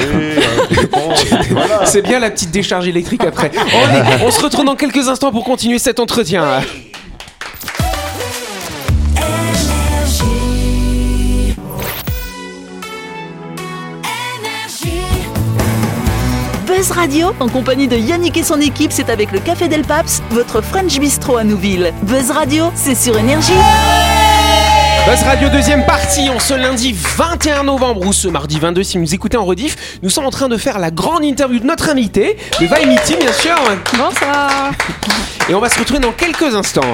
Voilà. 1.52 1.86
C'est 1.86 2.02
bien 2.02 2.20
la 2.20 2.30
petite 2.30 2.52
décharge 2.52 2.88
électrique 2.88 3.24
après. 3.24 3.52
Allez, 3.56 4.24
on 4.26 4.32
se 4.32 4.42
retrouve 4.42 4.66
dans 4.66 4.76
quelques 4.76 5.08
instants 5.08 5.32
pour 5.32 5.44
continuer 5.44 5.80
cet 5.80 6.00
entretien. 6.00 6.46
Buzz 16.78 16.92
Radio, 16.92 17.34
en 17.40 17.50
compagnie 17.50 17.88
de 17.88 17.98
Yannick 17.98 18.38
et 18.38 18.44
son 18.44 18.62
équipe, 18.62 18.92
c'est 18.92 19.10
avec 19.10 19.32
le 19.32 19.40
Café 19.40 19.68
Del 19.68 19.82
Paps, 19.82 20.22
votre 20.30 20.62
French 20.62 21.00
Bistro 21.00 21.36
à 21.36 21.44
Nouville. 21.44 21.92
Buzz 22.04 22.30
Radio, 22.30 22.66
c'est 22.76 22.94
sur 22.94 23.18
Énergie. 23.18 23.58
Buzz 25.08 25.24
Radio 25.24 25.50
deuxième 25.50 25.88
partie, 25.88 26.30
en 26.30 26.38
ce 26.38 26.54
lundi 26.54 26.94
21 26.94 27.64
novembre 27.64 28.06
ou 28.06 28.14
ce 28.14 28.28
mardi 28.28 28.60
22 28.60 28.84
si 28.84 28.98
vous 28.98 29.06
nous 29.06 29.16
écoutez 29.16 29.38
en 29.38 29.46
rediff, 29.46 29.98
nous 30.04 30.12
sommes 30.12 30.28
en 30.28 30.30
train 30.30 30.50
de 30.50 30.58
faire 30.58 30.78
la 30.78 30.92
grande 30.92 31.24
interview 31.24 31.58
de 31.60 31.66
notre 31.66 31.90
invité, 31.90 32.38
de 32.62 32.68
Vaimiti 32.68 33.16
bien 33.16 33.34
sûr, 33.34 33.56
Bonsoir 33.98 34.72
et 35.50 35.56
on 35.56 35.60
va 35.60 35.70
se 35.70 35.80
retrouver 35.80 36.00
dans 36.00 36.12
quelques 36.12 36.54
instants. 36.54 36.94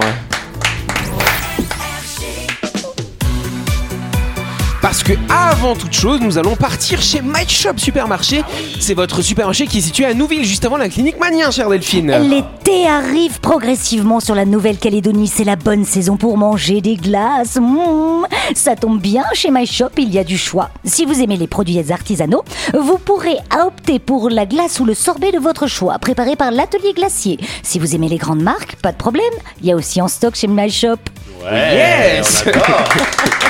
Parce 4.94 5.02
que 5.02 5.14
avant 5.28 5.76
toute 5.76 5.92
chose, 5.94 6.22
nous 6.22 6.38
allons 6.38 6.56
partir 6.56 7.02
chez 7.02 7.20
My 7.24 7.50
Shop 7.50 7.78
Supermarché. 7.78 8.44
C'est 8.80 8.94
votre 8.94 9.24
supermarché 9.24 9.66
qui 9.66 9.80
est 9.80 9.82
situé 9.82 10.06
à 10.06 10.14
Nouville, 10.14 10.46
juste 10.46 10.66
avant 10.66 10.78
la 10.78 10.88
clinique 10.88 11.20
Manien, 11.20 11.50
chère 11.50 11.68
Delphine. 11.68 12.12
L'été 12.30 12.88
arrive 12.88 13.40
progressivement 13.40 14.20
sur 14.20 14.36
la 14.36 14.46
Nouvelle-Calédonie. 14.46 15.26
C'est 15.28 15.46
la 15.46 15.56
bonne 15.56 15.84
saison 15.84 16.16
pour 16.16 16.38
manger 16.38 16.80
des 16.80 16.96
glaces. 16.96 17.56
Mmh. 17.56 18.28
Ça 18.54 18.76
tombe 18.76 19.02
bien, 19.02 19.24
chez 19.34 19.50
My 19.50 19.66
Shop, 19.66 19.90
il 19.98 20.14
y 20.14 20.20
a 20.20 20.24
du 20.24 20.38
choix. 20.38 20.70
Si 20.86 21.06
vous 21.06 21.24
aimez 21.24 21.38
les 21.38 21.48
produits 21.48 21.92
artisanaux, 21.92 22.44
vous 22.80 23.00
pourrez 23.00 23.38
opter 23.66 23.98
pour 23.98 24.30
la 24.30 24.46
glace 24.46 24.80
ou 24.80 24.86
le 24.86 24.94
sorbet 24.94 25.32
de 25.32 25.40
votre 25.40 25.66
choix, 25.66 25.98
préparé 25.98 26.36
par 26.36 26.52
l'atelier 26.52 26.94
glacier. 26.94 27.40
Si 27.64 27.80
vous 27.80 27.96
aimez 27.96 28.10
les 28.10 28.18
grandes 28.18 28.44
marques, 28.44 28.76
pas 28.76 28.92
de 28.92 28.98
problème. 28.98 29.34
Il 29.60 29.66
y 29.66 29.72
a 29.72 29.76
aussi 29.76 30.04
en 30.04 30.08
stock 30.08 30.36
chez 30.36 30.46
My 30.46 30.70
Shop. 30.70 30.98
Yes 31.52 32.44
on 32.46 32.50
adore. 32.52 32.90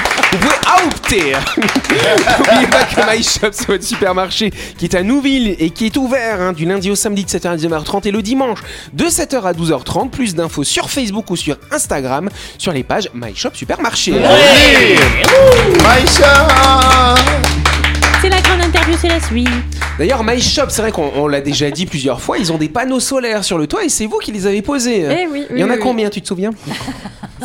Vous 0.34 0.40
pouvez 0.40 0.56
opter 0.88 1.34
N'oubliez 2.40 2.68
pas 2.68 2.84
que 2.86 3.16
My 3.18 3.22
Shop, 3.24 3.50
c'est 3.52 3.68
votre 3.68 3.84
supermarché 3.84 4.50
qui 4.80 4.86
est 4.86 4.96
à 4.96 5.04
Nouville 5.04 5.56
et 5.60 5.70
qui 5.70 5.86
est 5.86 5.96
ouvert 5.98 6.42
hein, 6.42 6.54
du 6.54 6.66
lundi 6.66 6.90
au 6.90 6.96
samedi 6.96 7.24
de 7.24 7.30
7h 7.30 7.50
à 7.50 7.56
19h30 7.56 8.08
et 8.08 8.12
le 8.12 8.24
dimanche 8.24 8.60
de 8.94 9.06
7h 9.06 9.44
à 9.44 9.54
12h30. 9.54 10.10
Plus 10.10 10.34
d'infos 10.34 10.63
sur 10.63 10.90
Facebook 10.90 11.30
ou 11.30 11.36
sur 11.36 11.58
Instagram 11.72 12.30
sur 12.58 12.72
les 12.74 12.84
pages 12.84 13.10
My 13.13 13.36
Shop 13.36 13.52
Supermarché. 13.54 14.13
Oui. 14.13 14.98
Maïcha 15.84 17.16
C'est 18.22 18.30
la 18.30 18.42
grande 18.42 18.62
interview, 18.63 18.96
c'est 19.00 19.10
la 19.10 19.22
suite. 19.22 19.48
D'ailleurs, 20.00 20.24
My 20.24 20.42
Shop, 20.42 20.66
c'est 20.70 20.82
vrai 20.82 20.92
qu'on 20.92 21.12
on 21.16 21.28
l'a 21.28 21.42
déjà 21.42 21.70
dit 21.70 21.86
plusieurs 21.86 22.20
fois, 22.20 22.40
ils 22.40 22.52
ont 22.52 22.58
des 22.58 22.70
panneaux 22.70 23.00
solaires 23.00 23.44
sur 23.44 23.60
le 23.60 23.68
toit 23.68 23.84
et 23.86 23.90
c'est 23.90 24.08
vous 24.08 24.18
qui 24.18 24.32
les 24.32 24.48
avez 24.48 24.63
posés. 24.63 25.06
Eh 25.08 25.28
oui, 25.28 25.46
Il 25.52 25.60
y 25.60 25.63
en 25.63 25.68
a 25.68 25.74
oui, 25.74 25.75
oui. 25.78 25.84
combien, 25.84 26.10
tu 26.10 26.22
te 26.24 26.28
souviens? 26.28 26.50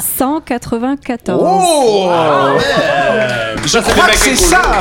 194. 0.00 1.40
Oh 1.42 2.10
Je 3.62 3.68
Ça, 3.68 3.82
c'est 3.82 3.92
crois 3.92 4.08
que 4.08 4.16
c'est 4.16 4.36
ça 4.36 4.62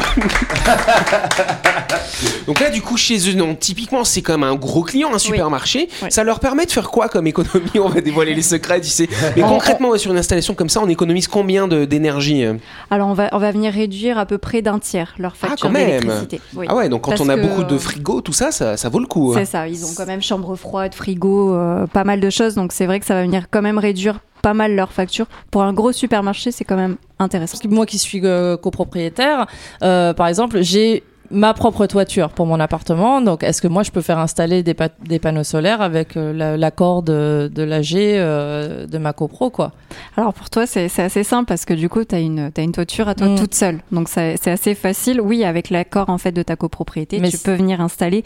Donc 2.47 2.59
là, 2.59 2.69
du 2.69 2.81
coup, 2.81 2.97
chez 2.97 3.29
eux, 3.29 3.33
non, 3.33 3.55
typiquement, 3.55 4.03
c'est 4.03 4.21
comme 4.21 4.43
un 4.43 4.55
gros 4.55 4.83
client, 4.83 5.13
un 5.13 5.19
supermarché. 5.19 5.89
Oui. 6.01 6.07
Ça 6.11 6.23
leur 6.23 6.39
permet 6.39 6.65
de 6.65 6.71
faire 6.71 6.89
quoi 6.89 7.09
comme 7.09 7.27
économie? 7.27 7.69
On 7.79 7.89
va 7.89 8.01
dévoiler 8.01 8.33
les 8.33 8.41
secrets, 8.41 8.81
tu 8.81 8.89
sais. 8.89 9.07
Mais 9.35 9.41
concrètement, 9.43 9.95
sur 9.97 10.11
une 10.11 10.17
installation 10.17 10.53
comme 10.53 10.69
ça, 10.69 10.79
on 10.81 10.87
économise 10.87 11.27
combien 11.27 11.67
de- 11.67 11.85
d'énergie 11.85 12.43
euh? 12.45 12.55
Alors, 12.89 13.09
on 13.09 13.13
va, 13.13 13.29
on 13.33 13.37
va 13.37 13.51
venir 13.51 13.73
réduire 13.73 14.17
à 14.17 14.25
peu 14.25 14.37
près 14.37 14.61
d'un 14.61 14.79
tiers 14.79 15.13
leur 15.17 15.33
Ah, 15.43 15.47
facture 15.47 15.67
quand 15.67 15.73
même 15.73 15.99
d'électricité. 16.01 16.41
Oui. 16.55 16.65
Ah 16.69 16.75
ouais, 16.75 16.89
donc 16.89 17.01
quand 17.01 17.11
Parce 17.11 17.21
on 17.21 17.29
a 17.29 17.35
que, 17.35 17.41
beaucoup 17.41 17.63
de 17.63 17.75
euh, 17.75 17.79
frigo, 17.79 18.21
tout 18.21 18.33
ça, 18.33 18.51
ça, 18.51 18.77
ça 18.77 18.89
vaut 18.89 18.99
le 18.99 19.07
coup. 19.07 19.33
hein. 19.33 19.39
C'est 19.39 19.45
ça, 19.45 19.67
ils 19.67 19.85
ont 19.85 19.93
quand 19.95 20.05
même 20.05 20.21
chambre 20.21 20.55
froide, 20.55 20.93
frigo, 20.95 21.53
euh, 21.53 21.85
pas 21.87 22.03
mal 22.03 22.19
de 22.19 22.29
choses, 22.29 22.55
donc 22.55 22.71
c'est 22.71 22.85
vrai 22.85 22.99
que 22.99 23.05
ça 23.05 23.13
va 23.13 23.23
venir 23.23 23.45
quand 23.51 23.61
même 23.61 23.77
réduire 23.77 24.19
pas 24.47 24.53
mal 24.53 24.75
leur 24.75 24.93
facture. 24.93 25.25
Pour 25.51 25.63
un 25.63 25.73
gros 25.73 25.91
supermarché, 25.91 26.51
c'est 26.53 26.63
quand 26.63 26.77
même 26.77 26.95
intéressant. 27.19 27.57
Moi 27.67 27.85
qui 27.85 27.97
suis 27.97 28.21
euh, 28.23 28.55
copropriétaire, 28.55 29.45
euh, 29.83 30.13
par 30.13 30.27
exemple, 30.27 30.61
j'ai 30.61 31.03
ma 31.31 31.53
propre 31.53 31.85
toiture 31.85 32.29
pour 32.29 32.45
mon 32.45 32.59
appartement. 32.59 33.21
Donc, 33.21 33.43
est-ce 33.43 33.61
que 33.61 33.67
moi, 33.67 33.83
je 33.83 33.91
peux 33.91 34.01
faire 34.01 34.19
installer 34.19 34.63
des, 34.63 34.73
pa- 34.73 34.89
des 35.05 35.19
panneaux 35.19 35.43
solaires 35.43 35.81
avec 35.81 36.15
euh, 36.17 36.33
la- 36.33 36.57
l'accord 36.57 37.03
de, 37.03 37.51
de 37.53 37.63
l'AG 37.63 37.95
euh, 37.95 38.85
de 38.87 38.97
ma 38.97 39.13
copro, 39.13 39.49
quoi? 39.49 39.71
Alors 40.15 40.33
pour 40.33 40.49
toi, 40.49 40.65
c'est 40.67 40.89
assez 40.99 41.23
simple 41.23 41.45
parce 41.45 41.65
que 41.65 41.73
du 41.73 41.89
coup, 41.89 42.03
tu 42.03 42.13
as 42.15 42.19
une, 42.19 42.51
t'as 42.51 42.61
une 42.63 42.71
toiture 42.71 43.07
à 43.07 43.15
toi 43.15 43.27
Mm. 43.27 43.35
toute 43.39 43.53
seule. 43.55 43.79
Donc 43.91 44.09
c'est 44.09 44.35
assez 44.47 44.75
facile. 44.75 45.19
Oui, 45.21 45.43
avec 45.43 45.69
l'accord 45.69 46.09
en 46.09 46.17
fait 46.17 46.31
de 46.31 46.43
ta 46.43 46.55
copropriété, 46.55 47.19
Mais 47.19 47.29
tu 47.29 47.37
peux 47.37 47.53
venir 47.53 47.81
installer 47.81 48.23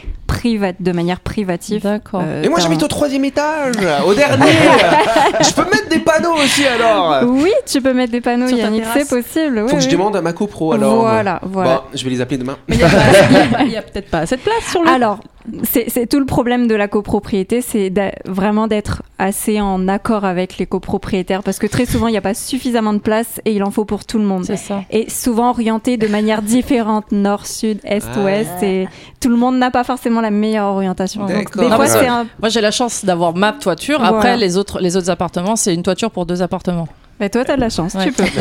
de 0.80 0.92
manière 0.92 1.20
privative. 1.20 1.84
D'accord. 1.84 2.22
euh, 2.24 2.42
Et 2.42 2.50
moi, 2.50 2.60
j'habite 2.60 2.82
au 2.82 2.88
troisième 2.88 3.24
étage, 3.26 3.76
au 4.08 4.14
dernier. 4.16 4.44
je 5.42 5.54
peux 5.54 5.66
mettre 5.66 5.88
des 5.90 6.00
panneaux 6.00 6.34
aussi 6.34 6.66
alors. 6.66 7.22
Oui, 7.28 7.52
tu 7.68 7.80
peux 7.80 7.94
mettre 7.94 8.12
des 8.12 8.22
panneaux, 8.22 8.48
Yannick, 8.48 8.84
c'est 8.94 9.08
possible. 9.08 9.60
oui, 9.64 9.70
Faut 9.70 9.76
que 9.76 9.82
je 9.84 9.90
demande 9.90 10.16
à 10.16 10.22
ma 10.22 10.34
copro 10.34 10.74
alors. 10.74 11.02
Voilà, 11.02 11.40
voilà. 11.44 11.76
Bon, 11.76 11.82
je 11.94 12.04
vais 12.04 12.10
les 12.10 12.22
appeler 12.22 12.38
demain. 12.40 12.58
Mais 12.68 12.78
il 13.66 13.72
y 13.72 13.78
a 13.78 13.82
peut-être 13.82 14.10
pas 14.10 14.20
assez 14.20 14.38
de 14.38 14.42
place 14.42 14.64
sur 14.70 14.82
le. 14.84 14.90
Alors, 14.90 15.20
c'est 15.64 16.08
tout 16.08 16.20
le 16.20 16.26
problème 16.26 16.68
de 16.68 16.76
la 16.76 16.88
copropriété, 16.88 17.62
c'est 17.62 17.92
vraiment 18.26 18.68
d'être 18.68 19.02
assez 19.18 19.60
en 19.60 19.88
accord 19.88 20.24
avec 20.26 20.58
les 20.58 20.66
copropriétaires 20.66 21.42
parce 21.44 21.58
que 21.60 21.68
très 21.68 21.86
souvent, 21.86 22.08
il 22.08 22.12
n'y 22.12 22.18
a 22.18 22.22
pas 22.22 22.34
suffisamment 22.34 22.94
de 22.94 23.00
place 23.00 23.42
et 23.46 23.54
il 23.54 23.64
en 23.64 23.72
faut 23.72 23.86
pour 23.86 24.06
tout 24.06 24.18
le 24.20 24.24
monde. 24.26 24.46
C'est 24.46 24.58
ça. 24.58 24.84
Et 24.92 25.10
souvent 25.10 25.50
orienté 25.50 25.98
de 25.98 26.08
manière 26.08 26.42
différente, 26.42 27.12
nord, 27.12 27.46
sud, 27.48 27.80
est, 27.84 28.04
Ah. 28.16 28.20
ouest, 28.24 28.64
et 28.64 28.88
tout 29.20 29.30
le 29.30 29.36
monde 29.36 29.58
n'a 29.58 29.72
pas 29.72 29.84
forcément 29.84 30.22
la 30.22 30.32
meilleure 30.32 30.68
orientation. 30.68 31.22
Donc, 31.22 31.32
D'accord. 31.32 31.64
des 31.64 31.70
Ah, 31.72 31.76
fois, 31.76 32.10
un... 32.10 32.28
Moi, 32.40 32.50
j'ai 32.50 32.62
la 32.62 32.72
chance 32.72 33.04
d'avoir 33.06 33.36
ma 33.36 33.52
toiture. 33.54 34.00
Voilà. 34.00 34.18
Après, 34.18 34.38
les 34.38 34.58
autres, 34.58 34.80
les 34.80 34.96
autres 34.98 35.10
appartements, 35.10 35.56
c'est 35.56 35.74
une 35.74 35.84
toiture 35.84 36.12
pour 36.12 36.26
deux 36.26 36.42
appartements. 36.42 36.88
Mais 37.22 37.30
toi, 37.30 37.46
t'as 37.46 37.56
de 37.56 37.62
la 37.62 37.70
chance, 37.70 37.96
tu 38.04 38.12
peux. 38.12 38.24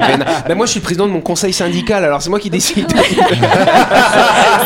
Ben, 0.00 0.24
ben, 0.48 0.56
moi, 0.56 0.66
je 0.66 0.72
suis 0.72 0.80
président 0.80 1.06
de 1.06 1.12
mon 1.12 1.20
conseil 1.20 1.52
syndical, 1.52 2.04
alors 2.04 2.20
c'est 2.20 2.30
moi 2.30 2.40
qui 2.40 2.50
décide. 2.50 2.90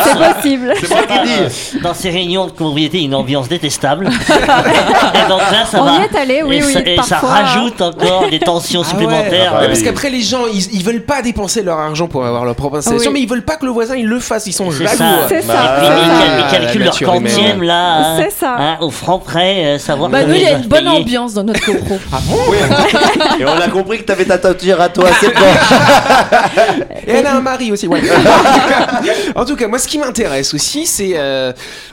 C'est 0.05 0.35
possible. 0.35 0.73
C'est 0.81 0.89
moi 0.89 1.03
qui 1.03 1.19
dis. 1.29 1.81
Dans 1.83 1.93
ces 1.95 2.09
réunions 2.11 2.47
de 2.47 2.51
copropriété, 2.51 3.03
une 3.03 3.15
ambiance 3.15 3.49
détestable. 3.49 4.07
et 4.29 5.29
donc 5.29 5.41
là, 5.51 5.65
ça 5.71 5.83
On 5.83 5.85
va. 5.85 5.93
y 5.99 6.05
est 6.05 6.17
allé, 6.17 6.43
oui, 6.43 6.57
et 6.57 6.63
oui, 6.65 6.73
ça, 6.73 6.81
et 6.81 6.97
ça 7.03 7.17
rajoute 7.19 7.81
encore 7.83 8.29
des 8.31 8.39
tensions 8.39 8.81
Ah 8.83 8.85
ouais. 8.85 8.91
supplémentaires. 8.91 9.53
Ouais, 9.55 9.61
Ah 9.63 9.67
parce 9.67 9.81
oui. 9.81 9.85
qu'après, 9.85 10.09
les 10.11 10.23
gens, 10.23 10.43
ils, 10.53 10.75
ils 10.75 10.83
veulent 10.85 11.03
pas 11.05 11.21
dépenser 11.21 11.63
leur 11.63 11.79
argent 11.79 12.07
pour 12.07 12.25
avoir 12.25 12.45
leur 12.47 12.55
propre 12.55 12.79
installation, 12.79 13.11
Oui. 13.11 13.15
mais 13.19 13.23
ils 13.23 13.29
veulent 13.29 13.45
pas 13.45 13.57
que 13.57 13.67
le 13.67 13.71
voisin 13.73 13.97
il 13.97 14.07
le 14.07 14.21
fasse. 14.21 14.47
Ils 14.47 14.53
sont 14.53 14.71
jaloux. 14.71 14.89
C'est 15.29 15.43
ça. 15.43 15.79
Ils, 15.83 15.87
c'est 15.87 16.57
ils- 16.57 16.61
calculent 16.61 16.85
leur 16.85 16.99
quantième 16.99 17.63
là, 17.63 17.97
hein, 17.99 18.17
C'est 18.23 18.31
ça. 18.33 18.57
hein, 18.59 18.77
au 18.81 18.91
franc 18.91 19.19
près, 19.19 19.65
euh, 19.67 19.79
savoir 19.79 20.09
Bah, 20.11 20.25
nous, 20.25 20.35
il 20.35 20.43
y 20.43 20.47
a 20.47 20.53
une 20.53 20.67
bonne 20.69 20.89
ambiance 20.89 21.35
dans 21.35 21.45
notre 21.45 21.65
copro. 21.65 21.99
Ah 22.13 22.19
bon? 22.25 22.37
Oui. 22.49 22.57
Et 23.41 23.45
on 23.45 23.59
a 23.59 23.69
compris 23.69 23.99
que 23.99 24.05
t'avais 24.05 24.25
ta 24.25 24.39
toiture 24.39 24.81
à 24.81 24.89
toi, 24.89 25.09
c'est 25.21 25.35
bon. 25.35 25.41
Et 27.07 27.11
elle 27.11 27.27
a 27.27 27.37
un 27.37 27.41
mari 27.41 27.73
aussi, 27.73 27.87
ouais. 27.87 28.01
en 29.35 29.45
tout 29.45 29.57
cas, 29.57 29.69
moi, 29.69 29.79
ce 29.79 29.89
qui 29.89 29.99
m'intéresse 29.99 30.55
aussi, 30.55 30.87
c'est 30.87 31.13
euh, 31.17 31.53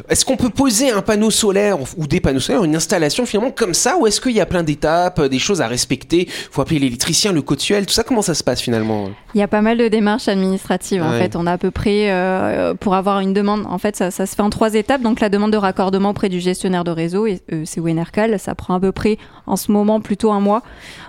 est-ce 0.10 0.25
qu'on 0.25 0.38
peut 0.38 0.50
poser 0.50 0.91
un 0.91 1.01
panneau 1.01 1.31
solaire 1.31 1.77
ou 1.98 2.08
des 2.08 2.22
panneaux 2.22 2.39
solaires, 2.39 2.63
une 2.63 2.75
installation 2.75 3.25
finalement 3.25 3.51
comme 3.51 3.74
ça, 3.74 3.98
ou 3.98 4.08
est-ce 4.08 4.22
qu'il 4.22 4.34
y 4.34 4.41
a 4.41 4.46
plein 4.46 4.63
d'étapes, 4.63 5.22
des 5.22 5.39
choses 5.39 5.62
à 5.62 5.67
respecter? 5.67 6.27
Faut 6.51 6.62
appeler 6.62 6.79
l'électricien, 6.79 7.31
le 7.31 7.41
cotuel, 7.41 7.86
tout 7.86 7.93
ça. 7.93 8.03
Comment 8.03 8.22
ça 8.22 8.34
se 8.34 8.43
passe 8.43 8.62
finalement? 8.62 9.10
Il 9.34 9.39
y 9.39 9.43
a 9.43 9.48
pas 9.48 9.62
mal 9.62 9.77
de 9.77 9.88
démarches 9.88 10.27
administratives. 10.27 11.03
En 11.03 11.12
fait, 11.12 11.36
on 11.36 11.48
a 11.48 11.53
à 11.53 11.58
peu 11.58 11.72
près 11.72 12.12
euh, 12.12 12.74
pour 12.74 12.96
avoir 12.96 13.20
une 13.20 13.34
demande. 13.34 13.65
En 13.67 13.77
fait, 13.77 13.96
ça, 13.96 14.12
ça 14.12 14.25
se 14.25 14.36
fait 14.36 14.41
en 14.41 14.50
trois 14.50 14.74
étapes. 14.74 15.01
Donc, 15.01 15.20
la 15.20 15.29
demande 15.29 15.51
de 15.51 15.58
raccordement 15.58 16.10
auprès 16.10 16.29
du 16.29 16.39
gestionnaire 16.39 16.84
de 16.84 16.91
réseau, 16.91 17.27
et, 17.27 17.41
euh, 17.51 17.63
c'est 17.65 17.81
Wenercal. 17.81 18.38
Ça 18.39 18.55
prend 18.55 18.75
à 18.75 18.79
peu 18.79 18.91
près, 18.91 19.17
en 19.48 19.55
ce 19.55 19.72
moment, 19.72 20.00
plutôt 20.00 20.31
un 20.31 20.39
mois. 20.39 20.63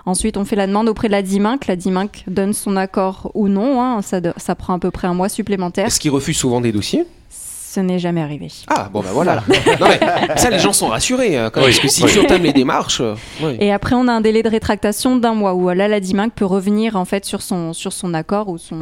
Ensuite, 0.07 0.37
on 0.37 0.45
fait 0.45 0.57
la 0.57 0.67
demande 0.67 0.89
auprès 0.89 1.09
de 1.09 1.13
la 1.13 1.23
DIMINC. 1.23 1.67
La 1.67 1.77
DIMINC 1.77 2.25
donne 2.27 2.53
son 2.53 2.77
accord 2.77 3.31
ou 3.35 3.49
non. 3.49 3.81
hein. 3.83 4.03
Ça, 4.03 4.21
de- 4.21 4.33
ça 4.37 4.55
prend 4.55 4.75
à 4.75 4.79
peu 4.79 4.91
près 4.91 5.07
un 5.09 5.15
mois 5.15 5.29
supplémentaire. 5.29 5.87
Est-ce 5.87 6.01
qu'ils 6.01 6.11
refusent 6.11 6.37
souvent 6.39 6.61
des 6.61 6.73
dossiers? 6.73 7.05
Ce 7.31 7.81
n'est 7.81 7.99
jamais 7.99 8.21
arrivé. 8.21 8.49
Ah 8.69 8.91
bon 8.93 9.01
bah 9.01 9.09
voilà. 9.15 9.37
non 9.81 9.87
mais 9.89 10.37
ça, 10.37 10.51
les 10.51 10.59
gens 10.59 10.75
sont 10.75 10.89
rassurés. 10.89 11.39
hein, 11.39 11.49
quand 11.51 11.61
même, 11.61 11.71
Oui. 11.71 11.75
parce 11.75 11.83
que 11.83 11.89
si 11.89 12.05
Oui. 12.05 12.11
tu 12.13 12.21
entames 12.21 12.43
les 12.43 12.53
démarches, 12.53 13.01
euh. 13.01 13.15
Et 13.61 13.73
après, 13.73 13.95
on 13.95 14.09
a 14.09 14.13
un 14.13 14.21
délai 14.21 14.43
de 14.43 14.51
rétractation 14.51 15.17
d'un 15.17 15.33
mois 15.33 15.55
où 15.55 15.71
là, 15.71 15.89
la 15.89 15.99
DIMINC 15.99 16.35
peut 16.35 16.45
revenir 16.45 16.97
en 16.97 17.07
fait 17.07 17.25
sur 17.25 17.41
son, 17.41 17.73
sur 17.73 17.95
son 17.95 18.13
accord 18.13 18.51
ou 18.51 18.59
son, 18.59 18.77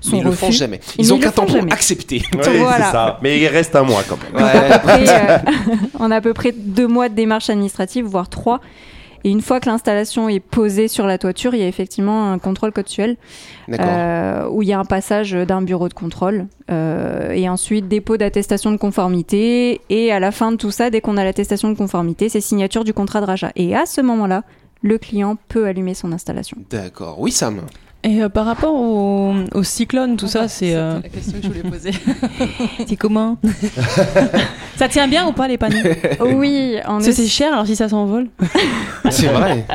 son 0.00 0.10
Mais 0.10 0.18
ils 0.18 0.24
le 0.24 0.30
refus. 0.30 0.46
font 0.46 0.50
jamais. 0.50 0.80
Mais 0.98 1.04
Ils 1.04 1.14
ont 1.14 1.16
ils 1.18 1.22
font 1.26 1.30
temps 1.30 1.46
pour 1.46 1.62
accepter. 1.72 2.22
Oui, 2.34 2.58
Voilà. 2.58 2.90
ça. 2.90 3.18
Mais 3.22 3.38
il 3.38 3.46
reste 3.46 3.76
un 3.76 3.84
mois 3.84 4.02
quand 4.08 4.18
même. 4.20 4.44
Ouais. 4.44 5.08
euh, 5.08 5.38
on 6.00 6.10
a 6.10 6.16
à 6.16 6.20
peu 6.20 6.34
près 6.34 6.50
deux 6.50 6.88
mois 6.88 7.08
de 7.08 7.14
démarche 7.14 7.50
administrative, 7.50 8.04
voire 8.04 8.28
trois. 8.28 8.60
Et 9.24 9.30
une 9.30 9.40
fois 9.40 9.60
que 9.60 9.68
l'installation 9.68 10.28
est 10.28 10.40
posée 10.40 10.88
sur 10.88 11.06
la 11.06 11.18
toiture, 11.18 11.54
il 11.54 11.60
y 11.60 11.64
a 11.64 11.68
effectivement 11.68 12.32
un 12.32 12.38
contrôle 12.38 12.72
D'accord. 13.68 13.86
euh, 13.88 14.48
où 14.48 14.62
il 14.62 14.68
y 14.68 14.72
a 14.72 14.78
un 14.78 14.84
passage 14.84 15.32
d'un 15.32 15.62
bureau 15.62 15.88
de 15.88 15.94
contrôle 15.94 16.46
euh, 16.70 17.32
et 17.32 17.48
ensuite 17.48 17.88
dépôt 17.88 18.16
d'attestation 18.16 18.70
de 18.70 18.76
conformité. 18.76 19.80
Et 19.90 20.12
à 20.12 20.20
la 20.20 20.30
fin 20.30 20.52
de 20.52 20.56
tout 20.56 20.70
ça, 20.70 20.90
dès 20.90 21.00
qu'on 21.00 21.16
a 21.16 21.24
l'attestation 21.24 21.68
de 21.70 21.76
conformité, 21.76 22.28
c'est 22.28 22.40
signature 22.40 22.84
du 22.84 22.92
contrat 22.92 23.20
de 23.20 23.26
rachat. 23.26 23.52
Et 23.56 23.74
à 23.74 23.86
ce 23.86 24.00
moment-là, 24.00 24.44
le 24.82 24.98
client 24.98 25.36
peut 25.48 25.66
allumer 25.66 25.94
son 25.94 26.12
installation. 26.12 26.56
D'accord. 26.70 27.20
Oui 27.20 27.32
Sam. 27.32 27.62
Et 28.04 28.22
euh, 28.22 28.28
par 28.28 28.46
rapport 28.46 28.74
au, 28.74 29.34
au 29.54 29.62
cyclone, 29.64 30.16
tout 30.16 30.28
ça, 30.28 30.46
c'est. 30.46 30.74
euh, 30.74 31.00
la 31.02 31.08
question 31.08 31.32
que 31.32 31.42
je 31.42 31.48
voulais 31.48 31.62
poser. 31.68 31.90
c'est 32.86 32.96
comment? 32.96 33.38
Ça 34.76 34.88
tient 34.88 35.08
bien 35.08 35.26
ou 35.26 35.32
pas 35.32 35.48
les 35.48 35.58
panneaux? 35.58 35.76
Oui, 36.20 36.76
on 36.86 36.92
Parce 36.94 37.06
que 37.06 37.10
est- 37.10 37.12
c'est 37.14 37.26
cher 37.26 37.52
alors 37.52 37.66
si 37.66 37.74
ça 37.76 37.88
s'envole. 37.88 38.28
C'est 39.10 39.26
vrai. 39.26 39.66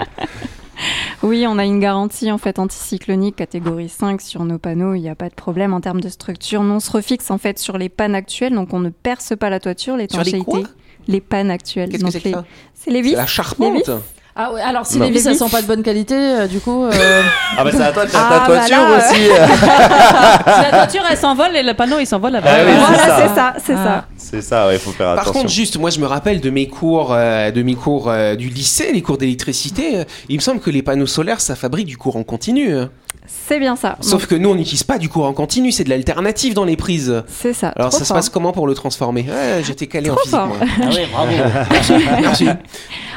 Oui, 1.22 1.46
on 1.48 1.58
a 1.58 1.65
une 1.65 1.80
garantie 1.80 2.32
en 2.32 2.38
fait 2.38 2.60
anticyclonique 2.60 3.36
catégorie 3.38 3.88
5 3.89 4.20
sur 4.22 4.44
nos 4.44 4.58
panneaux, 4.58 4.94
il 4.96 5.01
n'y 5.01 5.10
a 5.10 5.15
pas 5.15 5.30
de 5.30 5.34
problème 5.36 5.74
en 5.74 5.80
termes 5.82 6.01
de 6.01 6.10
structure. 6.10 6.63
Nous, 6.63 6.74
on 6.75 6.80
se 6.80 6.92
refixe 6.92 7.30
en 7.32 7.38
fait 7.38 7.58
sur 7.60 7.77
les 7.77 7.88
pannes 7.89 8.15
actuelles, 8.15 8.53
donc 8.53 8.74
on 8.74 8.80
ne 8.80 8.89
perce 8.89 9.34
pas 9.38 9.50
la 9.50 9.60
toiture, 9.60 9.94
Sur 9.94 9.98
les 9.98 10.03
l'étanchéité. 10.03 10.39
quoi 10.44 10.62
Les 11.08 11.22
pannes 11.22 11.51
actuelles. 11.51 11.89
Qu'est-ce 11.89 12.03
que 12.03 12.12
c'est 12.12 12.20
que 12.22 12.27
les- 12.30 12.34
ça? 12.34 12.46
C'est 12.74 12.92
les 12.92 13.01
vis. 13.01 13.12
C'est 13.12 13.15
la 13.18 13.25
charpente. 13.27 13.89
Ah 14.36 14.52
ouais, 14.52 14.62
alors 14.62 14.84
si 14.86 14.98
Non. 14.98 15.06
les 15.06 15.12
vis 15.12 15.20
Les 15.24 15.30
elles 15.30 15.36
sont 15.38 15.48
pas 15.50 15.62
de 15.62 15.68
bonne 15.68 15.84
qualité, 15.84 16.16
euh, 16.16 16.48
du 16.48 16.60
coup, 16.60 16.86
euh, 16.86 17.22
Ah 17.56 17.63
bah 17.63 17.70
c'est 17.72 17.84
à 17.84 17.92
toi 17.92 18.04
de 18.06 18.10
faire 18.10 18.20
Ah, 18.32 18.40
ta 18.40 18.48
bah 18.48 18.58
toiture 18.58 18.78
là, 18.78 18.90
euh. 18.90 18.98
aussi. 19.12 19.22
si 19.22 20.62
la 20.63 20.70
toiture 20.72 21.02
elle 21.12 21.18
s'envole 21.18 21.56
et 21.56 21.62
le 21.62 21.74
panneau 21.75 22.00
il 22.00 22.08
s'envole 22.08 22.32
là-bas. 22.32 22.50
Ah 22.52 22.63
oui, 22.66 22.72
c'est 22.72 22.80
Voilà, 22.80 22.98
ça. 22.98 23.18
c'est 23.28 23.36
ça, 23.36 23.54
c'est 23.63 23.74
Ah. 23.74 23.84
ça. 23.86 24.06
C'est 24.18 24.42
ça, 24.42 24.68
ouais, 24.68 24.80
faut 24.80 24.90
faire 24.92 25.13
Par 25.13 25.20
attention. 25.25 25.42
contre, 25.42 25.52
juste, 25.54 25.78
moi, 25.78 25.92
je 25.92 26.00
me 26.00 26.08
rappelle 26.08 26.42
de 26.42 26.50
mes 26.50 26.68
cours, 26.68 27.10
euh, 27.12 27.52
de 27.52 27.62
mes 27.62 27.75
cours 27.75 28.10
euh, 28.10 28.36
du 28.36 28.50
lycée, 28.50 28.92
les 28.92 29.04
cours 29.04 29.20
d'électricité. 29.20 29.98
euh, 30.00 30.04
il 30.30 30.38
me 30.38 30.42
semble 30.42 30.62
que 30.62 30.72
les 30.72 30.82
panneaux 30.82 31.06
solaires, 31.06 31.40
ça 31.42 31.56
fabrique 31.56 31.86
du 31.86 31.98
courant 31.98 32.24
continu. 32.24 32.75
hein. 32.75 32.90
C'est 33.28 33.60
bien 33.60 33.75
ça. 33.75 33.98
Sauf 34.02 34.25
que 34.25 34.36
nous, 34.36 34.50
on 34.50 34.56
n'utilise 34.56 34.84
pas 34.84 34.98
du 34.98 35.10
courant 35.10 35.32
continu, 35.34 35.72
c'est 35.72 35.84
de 35.84 35.90
l'alternative 35.90 36.54
dans 36.56 36.66
les 36.66 36.75
prises. 36.75 37.24
C'est 37.28 37.54
ça. 37.54 37.70
Alors, 37.75 37.94
ça 37.94 38.04
se 38.04 38.12
passe 38.13 38.30
comment 38.30 38.52
pour 38.52 38.66
le 38.68 38.74
transformer? 38.74 39.25
Ouais, 39.29 39.62
J'étais 39.64 39.88
calé 39.88 40.10
en 40.10 40.16
physique. 40.18 40.31
fort. 40.31 40.48
moi. 40.48 40.57
Ah 40.62 40.86
oui, 40.90 40.98
bravo. 41.12 41.31
Merci. 42.22 42.48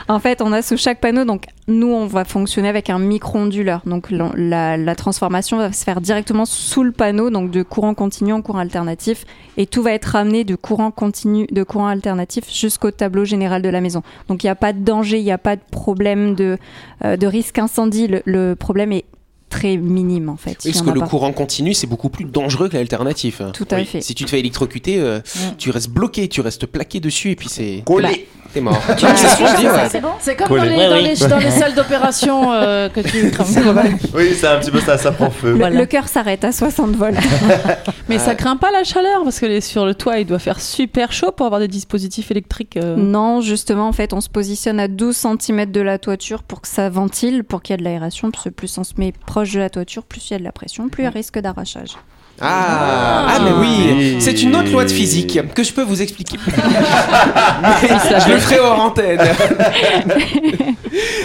En 0.09 0.21
fait, 0.21 0.41
on 0.41 0.53
a 0.53 0.63
sous 0.63 0.77
chaque 0.77 1.01
panneau, 1.01 1.25
donc 1.25 1.47
nous, 1.67 1.89
on 1.89 2.07
va 2.07 2.25
fonctionner 2.25 2.69
avec 2.69 2.91
un 2.91 2.99
micro-onduleur. 3.01 3.83
Donc 3.87 4.11
la, 4.13 4.31
la- 4.37 4.77
la 4.77 4.95
transformation 4.95 5.57
va 5.59 5.73
se 5.73 5.83
faire 5.83 6.01
directement 6.01 6.45
sous 6.45 6.85
le 6.85 6.93
panneau, 6.93 7.29
donc 7.31 7.51
de 7.51 7.63
courant 7.65 7.93
continu 7.95 8.33
en 8.33 8.41
courant 8.41 8.61
alternatif, 8.61 9.25
et 9.57 9.67
tout 9.67 9.83
va 9.83 9.93
être 9.93 10.05
ramené 10.05 10.45
de 10.45 10.55
courant 10.55 10.93
continu, 10.93 11.47
de 11.51 11.63
courant 11.65 11.89
alternatif 11.89 12.45
jusqu'au 12.53 12.93
tableau 12.93 13.25
général 13.25 13.63
de 13.63 13.69
la 13.69 13.81
maison. 13.81 14.03
Donc 14.29 14.45
il 14.45 14.47
n'y 14.47 14.51
a 14.51 14.55
pas 14.55 14.73
de 14.73 14.79
danger, 14.79 15.19
il 15.19 15.25
n'y 15.25 15.33
a 15.33 15.39
pas 15.39 15.57
de 15.57 15.63
problème 15.73 16.37
de, 16.37 16.57
euh, 17.05 17.17
de 17.17 17.27
risque 17.27 17.59
incendie. 17.59 18.07
Le, 18.07 18.23
le 18.27 18.55
problème 18.55 18.93
est 18.93 19.07
très 19.49 19.77
minime 19.77 20.29
en 20.29 20.37
fait. 20.37 20.59
Oui, 20.65 20.71
parce 20.73 20.83
en 20.83 20.85
que 20.85 20.91
le 20.95 21.01
pas. 21.01 21.07
courant 21.09 21.33
continu, 21.33 21.75
c'est 21.75 21.87
beaucoup 21.89 22.11
plus 22.11 22.25
dangereux 22.25 22.69
que 22.69 22.77
l'alternatif? 22.77 23.43
Tout 23.55 23.67
à 23.73 23.77
Oui. 23.77 23.85
fait. 23.85 24.01
Si 24.03 24.15
tu 24.15 24.25
te 24.25 24.31
fais 24.31 24.39
électrocuter, 24.41 25.01
euh, 25.01 25.21
tu 25.59 25.71
restes 25.71 25.91
bloqué, 25.91 26.29
tu 26.29 26.41
restes 26.43 26.67
plaqué 26.67 27.01
dessus, 27.01 27.31
et 27.33 27.37
puis 27.37 27.49
c'est. 27.49 27.83
Collé. 27.85 28.29
T'es 28.57 28.63
mort. 28.63 28.81
Ah, 28.89 28.95
c'est 28.97 29.27
ce 29.29 29.43
ouais. 29.67 29.89
C'est 29.91 30.01
bon 30.01 30.09
c'est 30.19 30.35
comme 30.35 30.49
dans 30.49 30.65
les, 30.65 30.71
Ouais, 30.77 30.89
dans, 30.89 30.95
oui. 30.97 31.15
les, 31.21 31.27
dans 31.29 31.37
les 31.37 31.51
salles 31.51 31.75
d'opération 31.75 32.53
euh, 32.55 32.89
que 32.89 33.01
tu 33.01 33.31
Oui, 34.15 34.35
c'est 34.35 34.47
un 34.47 34.59
petit 34.59 34.71
peu 34.71 34.81
ça, 34.81 34.97
ça 34.97 35.13
prend 35.13 35.29
feu. 35.29 35.51
Le, 35.51 35.57
Voilà. 35.59 35.79
le 35.79 35.85
cœur 35.85 36.09
s'arrête 36.09 36.43
à 36.43 36.53
60 36.53 36.97
volts. 36.97 37.15
Mais 38.09 38.19
ça 38.19 38.35
craint 38.35 38.57
pas 38.57 38.71
la 38.71 38.83
chaleur 38.83 39.25
parce 39.25 39.41
que 39.41 39.45
les- 39.45 39.61
sur 39.61 39.85
le 39.85 39.95
toit 39.95 40.21
il 40.21 40.25
doit 40.27 40.39
faire 40.39 40.59
super 40.59 41.13
chaud 41.13 41.33
pour 41.33 41.45
avoir 41.45 41.61
des 41.61 41.69
dispositifs 41.69 42.31
électriques. 42.31 42.79
euh. 42.79 42.97
Non, 42.97 43.43
justement, 43.43 43.89
en 43.89 43.93
fait, 43.93 44.15
on 44.15 44.23
se 44.23 44.31
positionne 44.31 44.81
à 44.81 44.89
12 44.89 45.15
cm 45.39 45.71
de 45.71 45.81
la 45.83 45.99
toiture 45.99 46.43
pour 46.43 46.63
que 46.63 46.69
ça 46.69 46.89
ventile, 46.89 47.45
pour 47.45 47.61
qu'il 47.63 47.73
y 47.73 47.75
ait 47.75 47.79
de 47.79 47.85
l'aération. 47.85 48.31
Parce 48.31 48.45
que 48.45 48.49
plus 48.49 48.79
on 48.79 48.85
se 48.85 48.95
met 48.97 49.13
proche 49.27 49.53
de 49.53 49.59
la 49.59 49.69
toiture, 49.69 50.05
plus 50.05 50.31
il 50.31 50.33
y 50.33 50.37
a 50.37 50.39
de 50.39 50.45
la 50.45 50.53
pression, 50.53 50.89
plus 50.89 51.03
il 51.03 51.05
y 51.05 51.09
a 51.09 51.11
risque 51.11 51.39
d'arrachage. 51.39 51.97
Ah, 52.41 53.27
ah, 53.29 53.39
mais 53.43 53.51
oui, 53.61 53.95
Oui. 53.97 54.17
c'est 54.21 54.43
une 54.43 54.55
autre 54.57 54.71
loi 54.71 54.85
de 54.85 54.91
physique 54.91 55.39
que 55.55 55.63
je 55.63 55.73
peux 55.73 55.83
vous 55.83 56.03
expliquer. 56.03 56.37
Je 56.47 58.33
le 58.33 58.39
ferai 58.39 58.59
hors 58.61 58.79
antenne. 58.81 59.21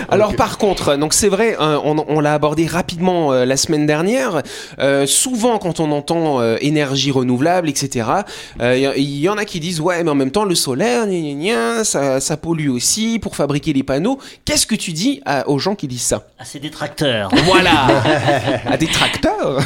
Alors 0.09 0.35
par 0.35 0.57
contre, 0.57 0.95
donc 0.97 1.13
c'est 1.13 1.27
vrai, 1.29 1.55
euh, 1.59 1.77
on, 1.83 2.03
on 2.07 2.19
l'a 2.19 2.33
abordé 2.33 2.65
rapidement 2.67 3.31
euh, 3.31 3.45
la 3.45 3.57
semaine 3.57 3.85
dernière. 3.85 4.41
euh, 4.79 5.05
souvent, 5.05 5.57
quand 5.57 5.79
on 5.79 5.91
entend 5.91 6.39
euh, 6.41 6.57
énergie 6.61 7.11
renouvelable, 7.11 7.69
etc., 7.69 8.07
euh, 8.61 8.93
il 8.97 9.19
y, 9.19 9.29
en 9.29 9.37
a 9.37 9.45
qui 9.45 9.59
disent 9.59 9.79
ouais, 9.81 10.03
mais 10.03 10.11
en 10.11 10.15
même 10.15 10.31
temps 10.31 10.43
le 10.45 10.55
solaire, 10.55 11.05
gna, 11.07 11.19
gna, 11.19 11.33
gna, 11.77 11.83
ça, 11.83 12.19
ça 12.19 12.37
pollue 12.37 12.69
aussi 12.69 13.19
pour 13.19 13.35
fabriquer 13.35 13.73
les 13.73 13.83
panneaux. 13.83 14.17
Qu'est-ce 14.45 14.65
que 14.67 14.75
tu 14.75 14.91
dis 14.93 15.21
à- 15.25 15.47
aux 15.47 15.59
gens 15.59 15.75
qui 15.75 15.87
disent 15.87 16.01
ça? 16.01 16.23
Ah, 16.39 16.43
c'est 16.45 16.59
des 16.59 16.71
tracteurs. 16.71 17.29
Voilà, 17.45 17.87
à 18.69 18.77
des 18.77 18.87
tracteurs? 18.87 19.59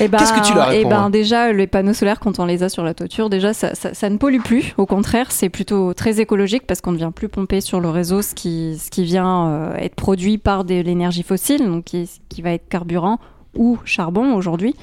Et 0.00 0.08
ben, 0.08 0.18
Qu'est-ce 0.18 0.32
que 0.34 0.46
tu 0.46 0.54
leur 0.54 0.70
eh 0.72 0.78
réponds, 0.78 0.90
ben, 0.90 1.10
déjà, 1.10 1.52
les 1.52 1.66
panneaux 1.66 1.94
solaires, 1.94 2.20
quand 2.20 2.38
on 2.38 2.44
les 2.44 2.62
a 2.62 2.68
sur 2.68 2.84
la 2.84 2.92
toiture, 2.92 3.30
déjà, 3.30 3.54
ça, 3.54 3.74
ça- 3.74 3.94
ça 3.94 4.10
ne 4.10 4.18
pollue 4.18 4.40
plus. 4.42 4.74
Au 4.76 4.84
contraire, 4.84 5.30
c'est 5.32 5.48
plutôt 5.48 5.94
très 5.94 6.20
écologique 6.20 6.66
parce 6.66 6.80
qu'on 6.82 6.92
ne 6.92 6.98
vient 6.98 7.12
plus 7.12 7.28
pomper 7.28 7.60
sur 7.62 7.80
le 7.80 7.88
réseau 7.88 8.20
ce 8.20 8.34
qui, 8.34 8.76
ce 8.78 8.90
qui 8.90 9.04
vient 9.04 9.48
euh, 9.48 9.74
être 9.76 9.94
produit 9.94 10.36
par 10.38 10.64
de 10.64 10.74
l'énergie 10.80 11.22
fossile, 11.22 11.64
donc 11.64 11.84
qui, 11.84 12.10
qui 12.28 12.42
va 12.42 12.50
être 12.52 12.68
carburant 12.68 13.18
ou 13.54 13.78
charbon 13.86 14.34
aujourd'hui. 14.34 14.74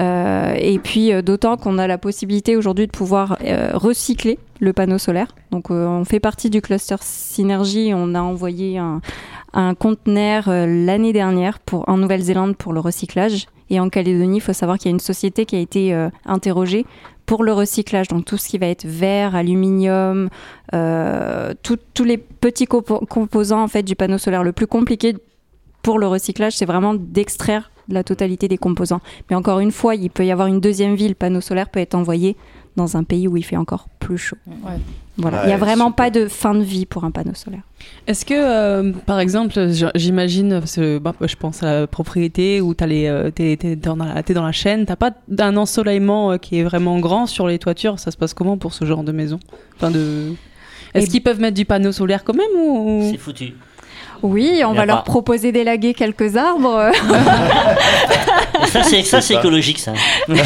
Euh, 0.00 0.54
et 0.58 0.78
puis 0.80 1.12
euh, 1.12 1.22
d'autant 1.22 1.56
qu'on 1.56 1.78
a 1.78 1.86
la 1.86 1.98
possibilité 1.98 2.56
aujourd'hui 2.56 2.86
de 2.86 2.90
pouvoir 2.92 3.38
euh, 3.44 3.70
recycler 3.74 4.38
le 4.60 4.72
panneau 4.72 4.98
solaire. 4.98 5.28
Donc 5.52 5.70
on 5.70 6.04
fait 6.04 6.20
partie 6.20 6.50
du 6.50 6.60
cluster 6.60 6.96
Synergie. 7.00 7.92
On 7.94 8.14
a 8.14 8.20
envoyé 8.20 8.78
un, 8.78 9.00
un 9.52 9.74
conteneur 9.74 10.44
l'année 10.48 11.12
dernière 11.12 11.58
pour, 11.60 11.88
en 11.88 11.96
Nouvelle-Zélande 11.96 12.56
pour 12.56 12.72
le 12.72 12.80
recyclage. 12.80 13.46
Et 13.70 13.80
en 13.80 13.88
Calédonie, 13.88 14.38
il 14.38 14.40
faut 14.40 14.52
savoir 14.52 14.78
qu'il 14.78 14.86
y 14.90 14.92
a 14.92 14.94
une 14.94 15.00
société 15.00 15.46
qui 15.46 15.56
a 15.56 15.60
été 15.60 15.94
euh, 15.94 16.10
interrogée 16.26 16.84
pour 17.26 17.42
le 17.42 17.52
recyclage. 17.52 18.08
Donc 18.08 18.24
tout 18.24 18.36
ce 18.36 18.48
qui 18.48 18.58
va 18.58 18.66
être 18.66 18.84
verre, 18.86 19.34
aluminium, 19.34 20.28
euh, 20.74 21.54
tous 21.62 22.04
les 22.04 22.18
petits 22.18 22.66
compo- 22.66 23.04
composants 23.06 23.62
en 23.62 23.68
fait 23.68 23.82
du 23.82 23.96
panneau 23.96 24.18
solaire. 24.18 24.42
Le 24.44 24.52
plus 24.52 24.66
compliqué 24.66 25.16
pour 25.82 25.98
le 25.98 26.06
recyclage, 26.06 26.54
c'est 26.56 26.66
vraiment 26.66 26.94
d'extraire 26.94 27.70
la 27.88 28.02
totalité 28.02 28.48
des 28.48 28.58
composants. 28.58 29.00
Mais 29.28 29.36
encore 29.36 29.60
une 29.60 29.72
fois, 29.72 29.94
il 29.94 30.10
peut 30.10 30.24
y 30.24 30.30
avoir 30.30 30.48
une 30.48 30.60
deuxième 30.60 30.94
ville, 30.94 31.14
panneau 31.14 31.40
solaire 31.40 31.68
peut 31.68 31.80
être 31.80 31.94
envoyé 31.94 32.36
dans 32.76 32.96
un 32.96 33.04
pays 33.04 33.28
où 33.28 33.36
il 33.36 33.44
fait 33.44 33.56
encore 33.56 33.88
plus 33.98 34.18
chaud. 34.18 34.36
Voilà, 35.16 35.44
il 35.44 35.46
n'y 35.46 35.52
a 35.52 35.56
vraiment 35.56 35.86
super. 35.90 35.96
pas 36.06 36.10
de 36.10 36.26
fin 36.26 36.54
de 36.54 36.62
vie 36.62 36.86
pour 36.86 37.04
un 37.04 37.12
panneau 37.12 37.34
solaire. 37.34 37.60
Est-ce 38.08 38.24
que, 38.24 38.34
euh, 38.34 38.92
par 39.06 39.20
exemple, 39.20 39.68
j'imagine, 39.94 40.60
bah, 41.00 41.12
je 41.20 41.36
pense 41.36 41.62
à 41.62 41.80
la 41.80 41.86
propriété 41.86 42.60
où 42.60 42.74
t'as 42.74 42.86
les, 42.86 43.06
euh, 43.06 43.30
dans 43.76 43.94
la, 43.94 44.22
t'es 44.24 44.34
dans 44.34 44.44
la 44.44 44.50
chaîne, 44.52 44.86
t'as 44.86 44.96
pas 44.96 45.12
d'un 45.28 45.56
ensoleillement 45.56 46.32
euh, 46.32 46.36
qui 46.38 46.58
est 46.58 46.64
vraiment 46.64 46.98
grand 46.98 47.26
sur 47.26 47.46
les 47.46 47.60
toitures. 47.60 48.00
Ça 48.00 48.10
se 48.10 48.16
passe 48.16 48.34
comment 48.34 48.56
pour 48.58 48.74
ce 48.74 48.84
genre 48.84 49.04
de 49.04 49.12
maison? 49.12 49.38
Enfin, 49.76 49.90
de... 49.92 50.32
Est-ce 50.94 51.06
Et- 51.06 51.08
qu'ils 51.08 51.22
peuvent 51.22 51.40
mettre 51.40 51.56
du 51.56 51.64
panneau 51.64 51.92
solaire 51.92 52.24
quand 52.24 52.34
même 52.34 52.60
ou... 52.60 53.08
C'est 53.12 53.18
foutu. 53.18 53.52
Oui, 54.22 54.62
on 54.66 54.72
va 54.72 54.86
leur 54.86 54.98
pas. 55.04 55.10
proposer 55.10 55.52
d'élaguer 55.52 55.92
quelques 55.92 56.36
arbres, 56.36 56.90
ça, 58.66 58.82
c'est, 58.82 59.02
ça, 59.02 59.20
c'est 59.20 59.34
écologique, 59.34 59.78
ça. 59.78 59.92
mais, 60.28 60.40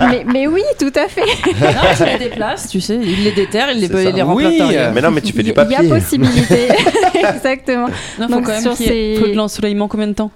mais, 0.00 0.24
mais 0.32 0.46
oui, 0.46 0.62
tout 0.78 0.92
à 0.94 1.08
fait. 1.08 1.22
Non, 1.22 1.80
tu 1.96 2.04
les 2.04 2.18
déplaces, 2.18 2.68
tu 2.68 2.80
sais, 2.80 2.98
il 3.02 3.24
les 3.24 3.32
déterre, 3.32 3.68
il 3.72 3.80
les, 3.80 3.86
il 3.86 3.94
Oui. 4.14 4.22
remplace. 4.22 4.68
rien. 4.68 4.90
Mais 4.92 5.00
non, 5.00 5.10
mais 5.10 5.20
tu 5.20 5.32
fais 5.32 5.40
Il 5.40 5.46
du 5.46 5.52
papier. 5.52 5.76
Il 5.80 5.88
y 5.88 5.92
a 5.92 5.94
possibilité, 5.94 6.68
exactement. 7.14 7.88
Non, 8.18 8.28
faut 8.28 8.34
Donc, 8.34 8.44
quand 8.46 8.52
même 8.52 8.62
sur 8.62 8.76
ces- 8.76 9.16
faut 9.20 9.26
de 9.28 9.34
l'ensoleillement 9.34 9.88
combien 9.88 10.06
de 10.08 10.12
temps 10.14 10.30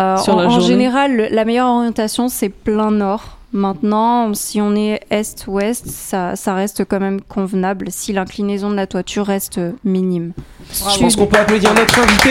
Euh, 0.00 0.16
Sur 0.16 0.34
en, 0.34 0.40
la 0.40 0.46
en 0.46 0.50
journée. 0.50 0.66
général, 0.66 1.16
le- 1.16 1.28
la 1.30 1.44
meilleure 1.44 1.68
orientation, 1.68 2.28
c'est 2.28 2.48
plein 2.48 2.90
nord. 2.90 3.38
Maintenant, 3.52 4.34
si 4.34 4.60
on 4.60 4.74
est 4.74 5.00
est-ouest, 5.10 5.86
ça, 5.86 6.34
ça 6.34 6.54
reste 6.54 6.84
quand 6.84 6.98
même 6.98 7.20
convenable 7.20 7.86
si 7.90 8.12
l'inclinaison 8.12 8.68
de 8.70 8.74
la 8.74 8.88
toiture 8.88 9.24
reste 9.24 9.60
minime. 9.84 10.32
Je 10.72 10.98
pense 10.98 11.14
qu'on 11.14 11.26
peut 11.26 11.38
applaudir 11.38 11.72
notre 11.72 11.96
invité. 12.00 12.30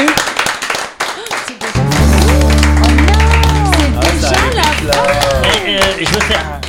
Je 4.91 6.13
veux 6.13 6.21
faire. 6.21 6.59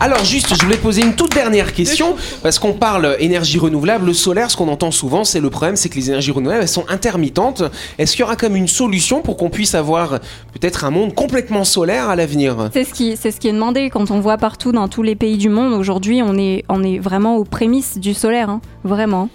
Alors 0.00 0.24
juste, 0.24 0.54
je 0.54 0.64
voulais 0.64 0.76
poser 0.76 1.02
une 1.02 1.14
toute 1.14 1.34
dernière 1.34 1.72
question, 1.72 2.14
parce 2.42 2.60
qu'on 2.60 2.72
parle 2.72 3.16
énergie 3.18 3.58
renouvelable, 3.58 4.06
le 4.06 4.12
solaire, 4.12 4.48
ce 4.48 4.56
qu'on 4.56 4.68
entend 4.68 4.92
souvent, 4.92 5.24
c'est 5.24 5.40
le 5.40 5.50
problème, 5.50 5.74
c'est 5.74 5.88
que 5.88 5.96
les 5.96 6.08
énergies 6.08 6.30
renouvelables, 6.30 6.62
elles 6.62 6.68
sont 6.68 6.84
intermittentes. 6.88 7.64
Est-ce 7.98 8.12
qu'il 8.12 8.20
y 8.20 8.22
aura 8.22 8.36
comme 8.36 8.54
une 8.54 8.68
solution 8.68 9.22
pour 9.22 9.36
qu'on 9.36 9.50
puisse 9.50 9.74
avoir 9.74 10.20
peut-être 10.52 10.84
un 10.84 10.90
monde 10.90 11.14
complètement 11.14 11.64
solaire 11.64 12.08
à 12.08 12.14
l'avenir? 12.14 12.70
C'est 12.72 12.84
ce, 12.84 12.94
qui, 12.94 13.16
c'est 13.16 13.32
ce 13.32 13.40
qui 13.40 13.48
est 13.48 13.52
demandé 13.52 13.90
quand 13.90 14.12
on 14.12 14.20
voit 14.20 14.38
partout 14.38 14.70
dans 14.70 14.86
tous 14.86 15.02
les 15.02 15.16
pays 15.16 15.36
du 15.36 15.48
monde. 15.48 15.72
Aujourd'hui, 15.72 16.22
on 16.22 16.38
est, 16.38 16.64
on 16.68 16.84
est 16.84 17.00
vraiment 17.00 17.36
aux 17.36 17.44
prémices 17.44 17.98
du 17.98 18.14
solaire, 18.14 18.50
hein, 18.50 18.60
vraiment. 18.84 19.28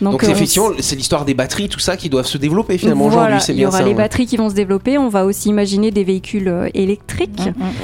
Donc, 0.00 0.24
euh, 0.24 0.28
effectivement, 0.30 0.68
c'est 0.78 0.96
l'histoire 0.96 1.24
des 1.24 1.34
batteries, 1.34 1.68
tout 1.68 1.78
ça 1.80 1.96
qui 1.96 2.08
doivent 2.08 2.26
se 2.26 2.38
développer 2.38 2.78
finalement 2.78 3.08
voilà, 3.08 3.22
aujourd'hui, 3.22 3.40
c'est 3.44 3.52
il 3.52 3.60
y 3.60 3.66
aura 3.66 3.78
ça. 3.78 3.82
les 3.84 3.90
ouais. 3.90 3.96
batteries 3.96 4.26
qui 4.26 4.36
vont 4.36 4.48
se 4.48 4.54
développer. 4.54 4.96
On 4.98 5.08
va 5.08 5.24
aussi 5.24 5.48
imaginer 5.50 5.90
des 5.90 6.04
véhicules 6.04 6.48
euh, 6.48 6.68
électriques. 6.74 7.40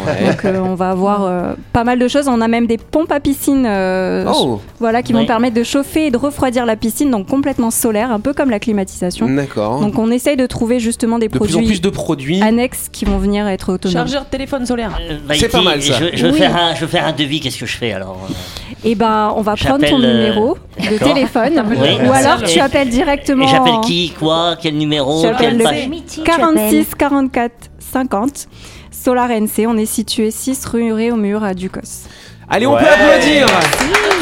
Ouais. 0.06 0.26
Donc 0.30 0.44
euh, 0.44 0.60
on 0.60 0.74
va 0.74 0.90
avoir 0.90 1.24
euh, 1.24 1.52
pas 1.72 1.84
mal 1.84 1.98
de 1.98 2.08
choses. 2.08 2.28
On 2.28 2.40
a 2.40 2.48
même 2.48 2.66
des 2.66 2.78
pompes 2.78 3.12
à 3.12 3.20
piscine 3.20 3.64
euh, 3.66 4.24
Oh, 4.34 4.60
voilà, 4.80 5.02
qui 5.02 5.12
Oui. 5.12 5.20
vont 5.20 5.26
permettre 5.26 5.54
de 5.56 5.62
chauffer 5.62 6.06
et 6.06 6.10
de 6.10 6.16
refroidir 6.16 6.64
la 6.66 6.76
piscine, 6.76 7.10
donc 7.10 7.26
complètement 7.26 7.70
solaire, 7.70 8.10
un 8.12 8.20
peu 8.20 8.32
comme 8.32 8.50
la 8.50 8.58
climatisation. 8.60 9.28
d'accord. 9.28 9.80
Donc 9.80 9.98
on 9.98 10.10
essaye 10.10 10.36
de 10.36 10.46
trouver 10.46 10.80
justement 10.80 11.18
des 11.18 11.28
De 11.28 11.32
plus 11.32 11.40
en 11.40 11.46
produits 11.52 11.66
plus 11.66 11.80
de 11.80 11.90
produits. 11.90 12.42
annexes 12.42 12.88
qui 12.90 13.04
vont 13.04 13.18
venir 13.18 13.46
être 13.48 13.72
autonomes. 13.72 13.94
Chargeur 13.94 14.24
de 14.24 14.28
téléphone 14.30 14.64
solaire. 14.66 14.98
Euh, 15.00 15.18
C'est 15.34 15.48
pas 15.50 15.62
mal, 15.62 15.82
ça. 15.82 15.94
Je, 16.00 16.16
je 16.16 16.26
veux 16.26 16.32
faire 16.32 16.56
un, 16.56 16.74
je 16.74 16.80
veux 16.80 16.86
faire 16.86 17.06
un 17.06 17.12
devis, 17.12 17.40
qu'est-ce 17.40 17.58
que 17.58 17.66
je 17.66 17.76
fais 17.76 17.92
alors 17.92 18.26
Et 18.84 18.94
ben 18.94 19.32
on 19.36 19.42
va 19.42 19.54
prendre 19.56 19.86
ton 19.86 20.00
euh, 20.00 20.12
numéro 20.14 20.56
de 20.78 20.98
téléphone, 20.98 21.62
Oui. 21.70 21.76
Ou 22.08 22.12
alors 22.12 22.42
tu 22.42 22.58
appelles 22.60 22.88
directement 22.88 23.44
Et 23.44 23.48
j'appelle 23.48 23.80
qui, 23.84 24.10
quoi, 24.18 24.56
quel 24.60 24.76
numéro, 24.76 25.24
quelle 25.38 25.58
le- 25.58 25.64
page 25.64 25.88
46 26.24 26.86
44 26.98 27.52
50. 27.92 28.48
Solar 28.90 29.30
NC, 29.30 29.66
on 29.68 29.76
est 29.76 29.86
situé 29.86 30.30
6 30.30 30.64
rue 30.66 30.92
Réaumur 30.92 31.44
à 31.44 31.54
Ducos. 31.54 31.80
Allez, 32.48 32.66
on 32.66 32.74
Ouais. 32.74 32.80
peut 32.80 32.88
applaudir 32.88 33.46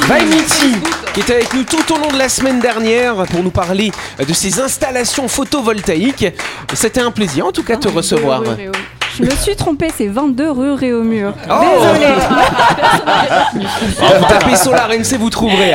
Vaimiti, 0.06 0.74
qui 1.14 1.20
était 1.20 1.34
avec 1.34 1.52
nous 1.54 1.62
tout 1.64 1.92
au 1.94 1.98
long 1.98 2.10
de 2.12 2.18
la 2.18 2.28
semaine 2.28 2.58
dernière 2.60 3.14
pour 3.26 3.42
nous 3.42 3.50
parler 3.50 3.90
de 4.26 4.32
ses 4.32 4.60
installations 4.60 5.28
photovoltaïques. 5.28 6.26
C'était 6.72 7.00
un 7.00 7.10
plaisir 7.10 7.46
en 7.46 7.52
tout 7.52 7.62
cas 7.62 7.76
de 7.76 7.80
te 7.80 7.88
recevoir. 7.88 8.42
Je 9.16 9.22
me 9.22 9.30
suis 9.30 9.54
trompée, 9.54 9.88
c'est 9.96 10.08
22 10.08 10.50
rue 10.50 10.72
Réaumur. 10.72 11.32
Oh 11.48 11.54
Désolée. 11.78 12.14
Vous 14.18 14.24
tapez 14.28 14.56
Solar 14.56 14.88
MC, 14.88 15.16
vous 15.18 15.30
trouverez. 15.30 15.74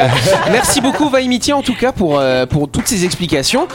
Merci 0.51 0.81
beaucoup 0.81 1.09
Vaimiti 1.09 1.53
en 1.53 1.61
tout 1.61 1.75
cas 1.75 1.91
pour, 1.91 2.19
euh, 2.19 2.45
pour 2.45 2.69
toutes 2.69 2.87
ces 2.87 3.05
explications. 3.05 3.67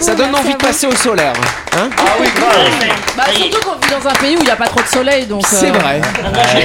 Ça 0.00 0.14
donne 0.14 0.34
envie 0.34 0.52
de 0.52 0.58
passer 0.58 0.86
au 0.86 0.94
solaire. 0.94 1.32
Hein 1.76 1.88
Ah 1.98 2.02
oui, 2.20 2.26
grave. 2.36 2.90
Bah, 3.16 3.24
surtout 3.34 3.60
qu'on 3.68 3.74
vit 3.76 3.90
dans 4.02 4.08
un 4.08 4.12
pays 4.14 4.36
où 4.36 4.40
il 4.40 4.44
n'y 4.44 4.50
a 4.50 4.56
pas 4.56 4.66
trop 4.66 4.80
de 4.82 4.86
soleil, 4.86 5.26
donc. 5.26 5.42
C'est 5.46 5.70
euh, 5.70 5.72
vrai. 5.72 6.00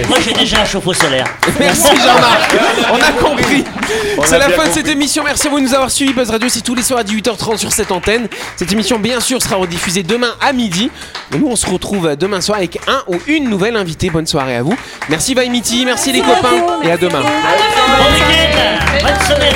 Moi, 0.07 0.17
j'ai- 0.23 0.33
déjà 0.33 0.61
un 0.61 0.65
chauffe-eau 0.65 0.93
solaire. 0.93 1.25
Merci 1.59 1.87
Jean-Marc. 1.95 2.51
On 2.91 2.95
a 2.95 3.11
compris. 3.23 3.63
C'est 4.25 4.37
la 4.37 4.49
fin 4.49 4.67
de 4.67 4.73
cette 4.73 4.87
émission. 4.87 5.23
Merci 5.23 5.47
à 5.47 5.49
vous 5.49 5.59
de 5.59 5.63
nous 5.65 5.73
avoir 5.73 5.89
suivis. 5.89 6.13
Buzz 6.13 6.29
Radio, 6.29 6.49
c'est 6.49 6.61
tous 6.61 6.75
les 6.75 6.83
soirs 6.83 6.99
à 6.99 7.03
18h30 7.03 7.57
sur 7.57 7.71
cette 7.71 7.91
antenne. 7.91 8.27
Cette 8.57 8.71
émission, 8.71 8.99
bien 8.99 9.19
sûr, 9.19 9.41
sera 9.41 9.55
rediffusée 9.55 10.03
demain 10.03 10.33
à 10.41 10.53
midi. 10.53 10.91
Et 11.33 11.37
nous, 11.37 11.47
on 11.47 11.55
se 11.55 11.65
retrouve 11.65 12.15
demain 12.15 12.41
soir 12.41 12.57
avec 12.57 12.79
un 12.87 13.03
ou 13.07 13.17
une 13.27 13.49
nouvelle 13.49 13.75
invitée. 13.77 14.09
Bonne 14.09 14.27
soirée 14.27 14.57
à 14.57 14.61
vous. 14.63 14.75
Merci 15.09 15.33
Vaimiti, 15.33 15.85
merci 15.85 16.11
les 16.11 16.21
copains 16.21 16.63
et 16.83 16.91
à 16.91 16.97
demain. 16.97 17.21
Bonne 19.01 19.19
semaine 19.27 19.55